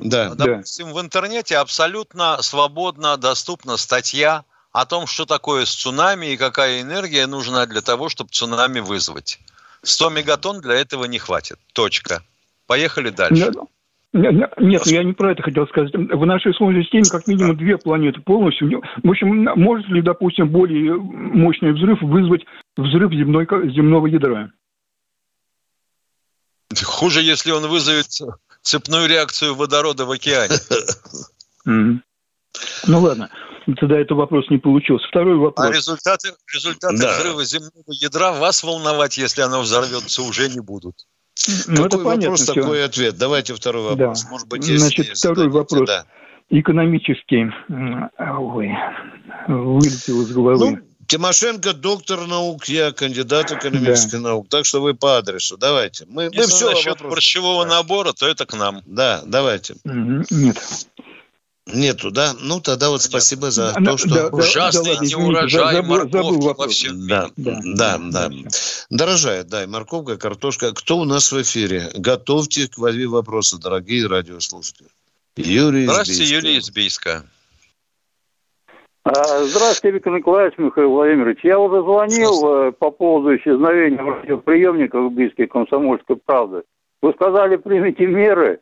Да. 0.00 0.34
Допустим, 0.34 0.86
да. 0.86 0.92
в 0.94 1.00
интернете 1.00 1.56
абсолютно 1.56 2.40
свободно 2.42 3.16
доступна 3.16 3.76
статья 3.76 4.44
о 4.72 4.86
том, 4.86 5.06
что 5.06 5.24
такое 5.24 5.64
с 5.64 5.74
цунами 5.74 6.32
и 6.32 6.36
какая 6.36 6.80
энергия 6.80 7.26
нужна 7.26 7.66
для 7.66 7.80
того, 7.80 8.08
чтобы 8.08 8.30
цунами 8.30 8.80
вызвать. 8.80 9.40
100 9.82 10.10
мегатонн 10.10 10.60
для 10.60 10.74
этого 10.74 11.04
не 11.04 11.18
хватит. 11.18 11.58
Точка. 11.72 12.22
Поехали 12.66 13.10
дальше. 13.10 13.52
Нет, 14.14 14.86
я 14.86 15.02
не 15.02 15.12
про 15.12 15.32
это 15.32 15.42
хотел 15.42 15.66
сказать. 15.66 15.92
В 15.92 16.24
нашей 16.24 16.54
Солнечной 16.54 16.84
системе 16.84 17.04
как 17.10 17.26
минимум 17.26 17.56
две 17.56 17.76
планеты 17.76 18.20
полностью. 18.20 18.80
В 19.02 19.10
общем, 19.10 19.42
может 19.56 19.88
ли, 19.88 20.02
допустим, 20.02 20.50
более 20.50 20.94
мощный 20.94 21.72
взрыв 21.72 22.00
вызвать 22.00 22.42
взрыв 22.76 23.12
земной, 23.12 23.46
земного 23.74 24.06
ядра? 24.06 24.52
Хуже, 26.80 27.22
если 27.22 27.50
он 27.50 27.66
вызовет 27.66 28.06
цепную 28.62 29.08
реакцию 29.08 29.56
водорода 29.56 30.06
в 30.06 30.10
океане. 30.12 30.54
Ну 32.86 33.00
ладно, 33.00 33.30
тогда 33.80 33.98
этот 33.98 34.16
вопрос 34.16 34.48
не 34.48 34.58
получился. 34.58 35.04
Второй 35.08 35.36
вопрос. 35.36 35.66
А 35.66 35.72
результаты, 35.72 36.28
результаты 36.54 36.98
да. 36.98 37.18
взрыва 37.18 37.44
земного 37.44 37.90
ядра 38.00 38.32
вас 38.32 38.62
волновать, 38.62 39.18
если 39.18 39.42
оно 39.42 39.60
взорвется, 39.62 40.22
уже 40.22 40.48
не 40.50 40.60
будут. 40.60 41.04
Ну, 41.66 41.74
Какой 41.74 41.86
это 41.86 41.98
понятно, 41.98 42.30
вопрос, 42.30 42.42
все. 42.42 42.54
такой 42.54 42.84
ответ. 42.84 43.16
Давайте 43.18 43.54
второй 43.54 43.82
вопрос. 43.82 44.22
Да. 44.22 44.30
Может 44.30 44.48
быть, 44.48 44.66
есть 44.68 44.80
Значит, 44.80 45.16
второй 45.16 45.36
задайте, 45.36 45.58
вопрос. 45.58 45.88
Да. 45.88 46.04
Экономический. 46.50 47.50
Ой, 48.18 48.70
вылетел 49.48 50.22
из 50.22 50.32
головы. 50.32 50.70
Ну, 50.70 50.78
Тимошенко 51.06 51.74
доктор 51.74 52.26
наук, 52.26 52.64
я 52.66 52.92
кандидат 52.92 53.52
экономических 53.52 54.22
да. 54.22 54.30
наук. 54.30 54.48
Так 54.48 54.64
что 54.64 54.80
вы 54.80 54.94
по 54.94 55.18
адресу. 55.18 55.56
Давайте. 55.56 56.06
Мы, 56.08 56.24
Если 56.24 56.38
мы 56.38 56.46
все 56.46 56.70
насчет 56.70 57.02
борщевого 57.02 57.64
да. 57.64 57.76
набора, 57.76 58.12
то 58.12 58.26
это 58.26 58.46
к 58.46 58.56
нам. 58.56 58.80
Да, 58.86 59.22
давайте. 59.26 59.76
Нет. 59.84 60.62
Нету, 61.72 62.10
да? 62.10 62.34
Ну, 62.42 62.60
тогда 62.60 62.90
вот 62.90 63.00
спасибо 63.00 63.50
за 63.50 63.74
Она, 63.74 63.92
то, 63.92 63.96
что... 63.96 64.08
Да, 64.08 64.28
Ужасный 64.28 64.96
да, 64.96 65.04
неурожай 65.04 65.76
забыл, 65.76 66.10
забыл 66.10 66.54
во 66.54 66.68
всем 66.68 67.08
да, 67.08 67.30
да, 67.36 67.58
да, 67.64 67.98
да. 67.98 68.30
Дорожает, 68.90 69.46
да, 69.48 69.64
и 69.64 69.66
морковка, 69.66 70.18
картошка. 70.18 70.74
Кто 70.74 70.98
у 70.98 71.04
нас 71.04 71.32
в 71.32 71.40
эфире? 71.40 71.90
Готовьте 71.94 72.68
к 72.68 72.76
воде 72.76 73.06
вопросы, 73.06 73.58
дорогие 73.58 74.06
радиослушатели. 74.06 74.88
Юрий 75.36 75.86
Здравствуйте, 75.86 76.24
Юрий 76.24 76.58
из 76.58 76.70
Бийска. 76.70 77.24
А, 79.04 79.44
здравствуйте, 79.44 79.94
Виктор 79.94 80.12
Николаевич, 80.12 80.58
Михаил 80.58 80.90
Владимирович. 80.90 81.40
Я 81.42 81.58
уже 81.58 81.82
звонил 81.82 82.68
э, 82.68 82.72
по 82.72 82.90
поводу 82.90 83.36
исчезновения 83.36 84.02
радиоприемников 84.02 85.10
в 85.10 85.14
близкой 85.14 85.46
комсомольской 85.46 86.16
правды. 86.16 86.62
Вы 87.02 87.12
сказали, 87.12 87.56
примите 87.56 88.06
меры. 88.06 88.60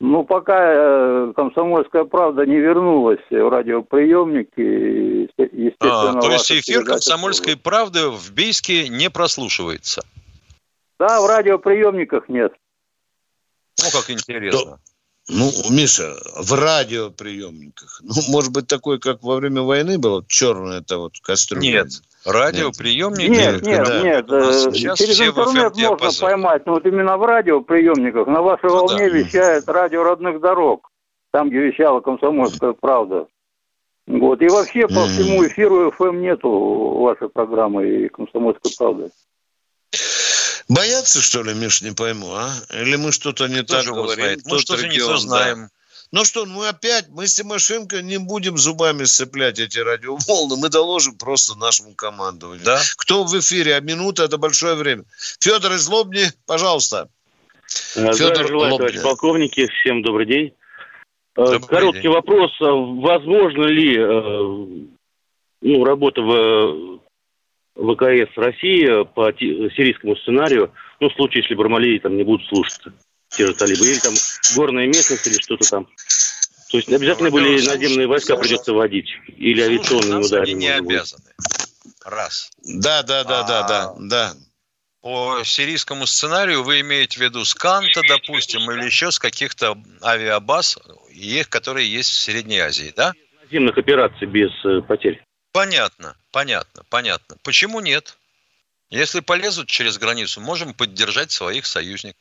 Ну, 0.00 0.24
пока 0.24 0.56
э, 0.58 1.32
комсомольская 1.36 2.04
правда 2.04 2.44
не 2.44 2.58
вернулась 2.58 3.20
в 3.30 3.48
радиоприемники, 3.48 5.30
естественно... 5.38 6.18
А, 6.18 6.20
то 6.20 6.30
есть 6.30 6.50
эфир 6.50 6.84
комсомольской 6.84 7.56
правды 7.56 8.08
в 8.08 8.32
Бийске 8.32 8.88
не 8.88 9.08
прослушивается? 9.08 10.02
Да, 10.98 11.20
в 11.20 11.26
радиоприемниках 11.26 12.28
нет. 12.28 12.52
Ну, 13.82 13.90
как 13.92 14.10
интересно. 14.10 14.78
Ну, 15.28 15.50
Миша, 15.70 16.16
в 16.36 16.52
радиоприемниках. 16.52 18.00
Ну, 18.02 18.14
может 18.28 18.52
быть, 18.52 18.66
такой, 18.66 18.98
как 18.98 19.22
во 19.22 19.36
время 19.36 19.62
войны 19.62 19.98
было, 19.98 20.24
черное 20.28 20.80
это 20.80 20.98
вот 20.98 21.18
кастрюля. 21.22 21.84
Нет, 21.84 21.88
радиоприемники. 22.24 23.28
Нет, 23.28 23.62
нет, 23.62 23.86
да. 23.86 24.02
нет. 24.02 24.26
Э, 24.30 24.72
Сейчас 24.72 24.98
Через 24.98 25.20
интернет 25.20 25.76
можно 25.76 26.20
поймать, 26.20 26.66
но 26.66 26.72
вот 26.74 26.86
именно 26.86 27.16
в 27.16 27.24
радиоприемниках 27.24 28.26
на 28.26 28.42
вашей 28.42 28.68
ну, 28.68 28.86
волне 28.86 29.10
да. 29.10 29.16
вещает 29.16 29.68
радио 29.68 30.02
родных 30.02 30.40
дорог, 30.40 30.90
там, 31.32 31.48
где 31.50 31.58
вещала 31.58 32.00
комсомольская 32.00 32.72
правда. 32.72 33.26
Вот. 34.06 34.42
И 34.42 34.48
вообще 34.48 34.86
по 34.86 35.06
всему 35.06 35.46
эфиру 35.46 35.90
FM 35.90 36.20
нету 36.20 36.50
вашей 36.50 37.28
программы 37.28 37.88
и 37.88 38.08
комсомольской 38.08 38.72
правды. 38.76 39.10
Боятся, 40.68 41.20
что 41.20 41.42
ли, 41.42 41.54
Миш, 41.54 41.82
не 41.82 41.92
пойму, 41.92 42.32
а? 42.34 42.50
Или 42.72 42.96
мы 42.96 43.12
что-то 43.12 43.48
не 43.48 43.62
Кто 43.62 43.82
так 43.82 43.86
говорим? 43.86 44.40
Мы 44.46 44.58
что-то 44.58 44.86
не 44.88 44.98
то 44.98 45.16
знаем. 45.18 45.68
Ну 46.14 46.24
что, 46.24 46.46
мы 46.46 46.68
опять, 46.68 47.08
мы 47.10 47.26
с 47.26 47.34
Тимошенко 47.34 48.00
не 48.00 48.20
будем 48.20 48.56
зубами 48.56 49.02
сцеплять 49.02 49.58
эти 49.58 49.80
радиоволны, 49.80 50.54
мы 50.56 50.68
доложим 50.68 51.18
просто 51.18 51.58
нашему 51.58 51.92
командованию. 51.96 52.64
Да? 52.64 52.78
Кто 52.98 53.24
в 53.24 53.36
эфире, 53.40 53.74
а 53.74 53.80
минута– 53.80 54.22
это 54.24 54.38
большое 54.38 54.76
время. 54.76 55.02
Федор 55.40 55.72
из 55.72 55.88
Лобни, 55.88 56.26
пожалуйста. 56.46 57.08
Федор 57.66 58.46
желаю, 58.46 58.74
Лобни. 58.74 58.76
товарищ 58.76 59.02
полковники, 59.02 59.66
всем 59.66 60.02
добрый 60.02 60.26
день. 60.26 60.54
Э, 61.36 61.46
добрый 61.46 61.60
Короткий 61.62 62.02
день. 62.02 62.12
вопрос. 62.12 62.52
А 62.60 62.70
возможно 62.70 63.64
ли 63.64 63.98
э, 63.98 64.86
ну, 65.62 65.84
работа 65.84 66.22
в 66.22 67.00
ВКС 67.74 68.30
России 68.36 69.04
по 69.14 69.32
сирийскому 69.32 70.14
сценарию, 70.18 70.72
ну, 71.00 71.08
в 71.08 71.14
случае, 71.14 71.42
если 71.42 71.56
Бармалеи 71.56 71.98
там 71.98 72.16
не 72.16 72.22
будут 72.22 72.46
слушаться, 72.46 72.92
те 73.36 73.46
же 73.46 73.54
талибы, 73.54 73.86
или 73.86 73.98
там 73.98 74.14
горная 74.56 74.86
местность, 74.86 75.26
или 75.26 75.40
что-то 75.40 75.68
там. 75.68 75.88
То 76.70 76.78
есть 76.78 76.92
обязательно 76.92 77.30
были 77.30 77.64
наземные 77.64 78.06
войска 78.06 78.36
придется 78.36 78.72
вводить, 78.72 79.08
или 79.36 79.60
авиационные 79.62 80.18
удары. 80.18 80.42
Они 80.42 80.54
не 80.54 80.68
обязаны. 80.68 81.22
Раз. 82.04 82.50
Да, 82.64 83.02
да, 83.02 83.24
да, 83.24 83.42
да, 83.44 83.62
да, 83.62 83.94
да. 83.98 84.34
По 85.00 85.42
сирийскому 85.44 86.06
сценарию 86.06 86.64
вы 86.64 86.80
имеете 86.80 87.18
в 87.18 87.22
виду 87.22 87.44
с 87.44 87.54
Канта, 87.54 88.00
допустим, 88.08 88.70
или 88.70 88.84
еще 88.84 89.10
с 89.10 89.18
каких-то 89.18 89.76
авиабаз, 90.02 90.78
их, 91.10 91.48
которые 91.50 91.90
есть 91.90 92.10
в 92.10 92.20
Средней 92.20 92.58
Азии, 92.58 92.92
да? 92.96 93.12
Наземных 93.42 93.76
операций 93.76 94.26
без 94.26 94.50
э, 94.64 94.80
потерь. 94.80 95.22
Понятно, 95.52 96.16
понятно, 96.32 96.82
понятно. 96.88 97.36
Почему 97.42 97.80
нет? 97.80 98.16
Если 98.90 99.20
полезут 99.20 99.68
через 99.68 99.98
границу, 99.98 100.40
можем 100.40 100.74
поддержать 100.74 101.30
своих 101.30 101.66
союзников. 101.66 102.20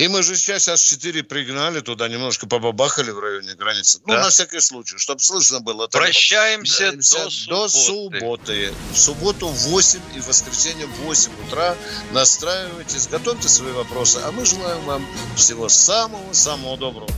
И 0.00 0.08
мы 0.08 0.22
же 0.22 0.34
сейчас 0.34 0.66
С-4 0.66 1.24
пригнали 1.24 1.80
туда, 1.80 2.08
немножко 2.08 2.46
побабахали 2.46 3.10
в 3.10 3.18
районе 3.18 3.54
границы. 3.54 4.00
Ну, 4.06 4.14
да. 4.14 4.22
на 4.22 4.30
всякий 4.30 4.60
случай, 4.60 4.96
чтобы 4.96 5.20
слышно 5.20 5.60
было. 5.60 5.88
Прощаемся 5.88 6.92
до, 6.92 7.24
до 7.48 7.68
субботы. 7.68 7.68
субботы. 7.68 8.74
В 8.94 8.96
субботу 8.96 9.48
в 9.48 9.58
8 9.68 10.00
и 10.16 10.20
в 10.20 10.26
воскресенье 10.26 10.86
в 10.86 11.00
8 11.00 11.30
утра 11.46 11.76
настраивайтесь, 12.12 13.08
готовьте 13.08 13.50
свои 13.50 13.72
вопросы. 13.72 14.20
А 14.24 14.32
мы 14.32 14.46
желаем 14.46 14.82
вам 14.86 15.06
всего 15.36 15.68
самого-самого 15.68 16.78
доброго. 16.78 17.10